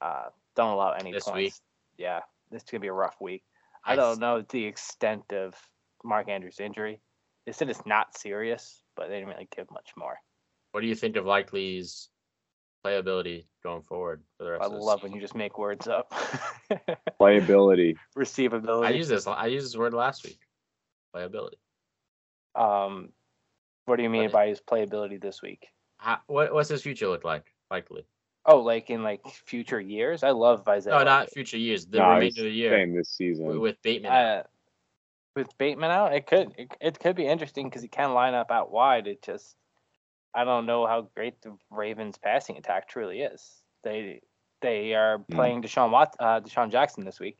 [0.00, 1.36] Uh, don't allow any This points.
[1.36, 1.54] week?
[1.98, 2.20] Yeah,
[2.50, 3.44] this is gonna be a rough week.
[3.84, 5.54] I I don't s- know the extent of
[6.04, 7.00] Mark Andrews' injury.
[7.46, 10.16] They said it's not serious, but they didn't really give much more.
[10.72, 12.08] What do you think of Likely's
[12.84, 15.86] playability going forward for the rest I of the love when you just make words
[15.86, 16.10] up.
[17.20, 17.96] Playability.
[18.16, 18.86] Receivability.
[18.86, 19.26] I used this.
[19.26, 20.38] I used this word last week.
[21.14, 21.54] Playability.
[22.54, 23.12] Um,
[23.86, 25.68] what do you mean What- by his playability this week?
[25.98, 27.44] How, what what's his future look like?
[27.70, 28.04] Likely.
[28.44, 30.22] Oh, like in like future years?
[30.24, 30.94] I love Isaiah.
[30.94, 31.86] No, not future years.
[31.86, 33.60] The No, remainder of the year Same this season.
[33.60, 34.12] with Bateman.
[34.12, 34.42] Uh,
[35.36, 38.50] with Bateman out, it could it, it could be interesting because he can line up
[38.50, 39.06] out wide.
[39.06, 39.56] It just
[40.34, 43.62] I don't know how great the Ravens' passing attack truly is.
[43.84, 44.20] They
[44.60, 45.34] they are Hmm.
[45.36, 47.38] playing Deshaun Wat, uh, DeSean Jackson this week.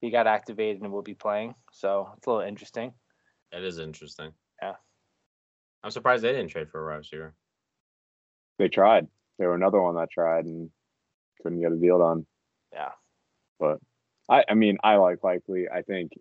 [0.00, 2.92] He got activated and will be playing, so it's a little interesting.
[3.52, 4.32] That is interesting.
[4.60, 4.74] Yeah.
[5.82, 7.34] I'm surprised they didn't trade for a wide receiver.
[8.58, 9.06] They tried.
[9.38, 10.70] They were another one that tried and
[11.42, 12.26] couldn't get a deal done.
[12.72, 12.90] Yeah.
[13.58, 13.78] But
[14.28, 15.68] I, I mean, I like likely.
[15.68, 16.12] I think,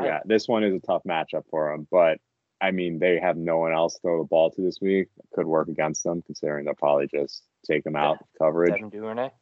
[0.00, 1.86] I- yeah, this one is a tough matchup for them.
[1.90, 2.18] But
[2.60, 5.08] I mean, they have no one else to throw the ball to this week.
[5.34, 8.72] Could work against them, considering they'll probably just take them out of coverage.
[8.72, 9.30] Devin Duvernay.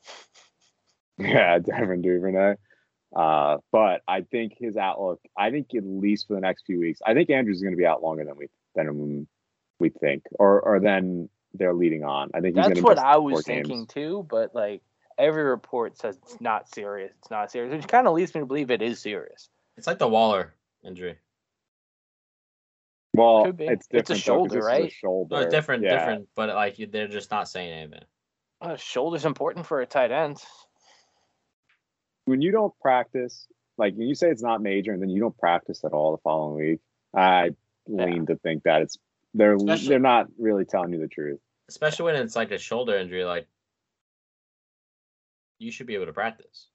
[1.19, 2.55] Yeah, Devin Duvernay.
[3.15, 5.20] Uh, but I think his outlook.
[5.36, 7.01] I think at least for the next few weeks.
[7.05, 9.27] I think Andrews is going to be out longer than we than
[9.78, 12.31] we think, or or then they're leading on.
[12.35, 13.66] I think he's That's what I four was games.
[13.68, 14.82] thinking too, but like
[15.18, 17.12] every report says it's not serious.
[17.18, 19.48] It's not serious, which kind of leads me to believe it is serious.
[19.77, 20.55] It's like the Waller
[20.85, 21.18] injury.
[23.14, 23.66] Well, Could be.
[23.66, 24.24] it's It's a different.
[24.24, 24.93] though, 'cause shoulder, this is a right?
[24.93, 25.40] shoulder.
[25.43, 25.98] No, different, Yeah.
[25.98, 28.05] different, but like they're just not saying anything.
[28.60, 30.43] Uh, shoulder's important for a tight end.
[32.27, 33.48] When you don't practice,
[33.78, 36.18] like when you say it's not major, and then you don't practice at all the
[36.22, 36.81] following week,
[37.14, 37.47] I
[37.86, 38.05] Yeah.
[38.05, 38.97] lean to think that it's
[39.35, 41.40] they're Especially- they're not really telling you the truth.
[41.69, 43.47] Especially when it's like a shoulder injury, like
[45.59, 46.69] you should be able to practice.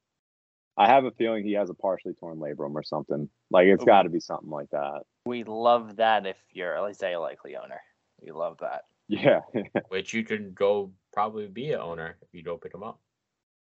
[0.78, 3.30] I have a feeling he has a partially torn labrum or something.
[3.50, 3.86] Like it's oh.
[3.86, 5.02] got to be something like that.
[5.26, 7.82] We love that if you're Isaiah Likely owner.
[8.22, 8.84] We love that.
[9.08, 9.42] Yeah,
[9.90, 13.00] Which you can go probably be a owner if you go pick him up.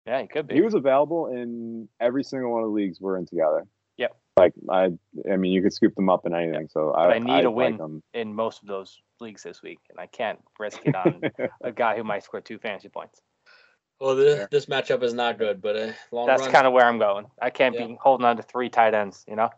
[0.06, 0.56] Yeah, he could be.
[0.56, 3.66] he was available in every single one of the leagues we're in together.
[3.98, 4.16] Yep.
[4.40, 6.68] Like I, I mean, you could scoop them up in anything.
[6.70, 7.78] So I, But I need a win.
[7.78, 8.04] them.
[8.14, 11.22] in most of those leagues this week, and I can't risk it on
[11.62, 13.22] a guy who might score two fantasy points.
[14.00, 14.48] Well, this, Fair.
[14.50, 17.26] this matchup is not good, but uh, long That's kind of where I'm going.
[17.42, 17.88] I can't Yeah.
[17.88, 19.50] be holding on to three tight ends, you know?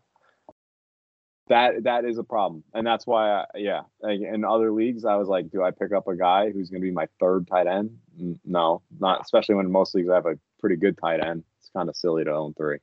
[1.47, 3.81] that that is a problem, and that's why, I, yeah.
[4.01, 6.81] Like in other leagues, I was like, do I pick up a guy who's going
[6.81, 7.97] to be my third tight end?
[8.45, 11.43] No, not especially when most leagues I have a pretty good tight end.
[11.59, 12.77] It's kind of silly to own three.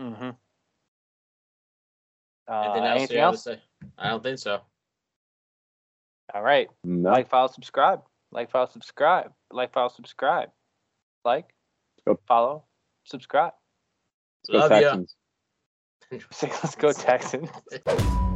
[0.00, 0.30] Mm-hmm.
[2.50, 2.98] Uh, anything else?
[2.98, 3.44] anything you else?
[3.44, 3.60] say?
[3.96, 4.60] I don't think so.
[6.34, 6.68] All right.
[6.84, 8.02] No, Like, follow, subscribe.
[8.32, 9.32] Like, follow, subscribe.
[9.52, 10.50] Like, follow, subscribe.
[11.24, 11.54] Like,
[12.26, 12.64] follow,
[13.04, 13.52] subscribe.
[14.48, 14.96] Let's go Love ya.
[14.96, 15.16] Texans.
[16.42, 17.50] Let's go Texans.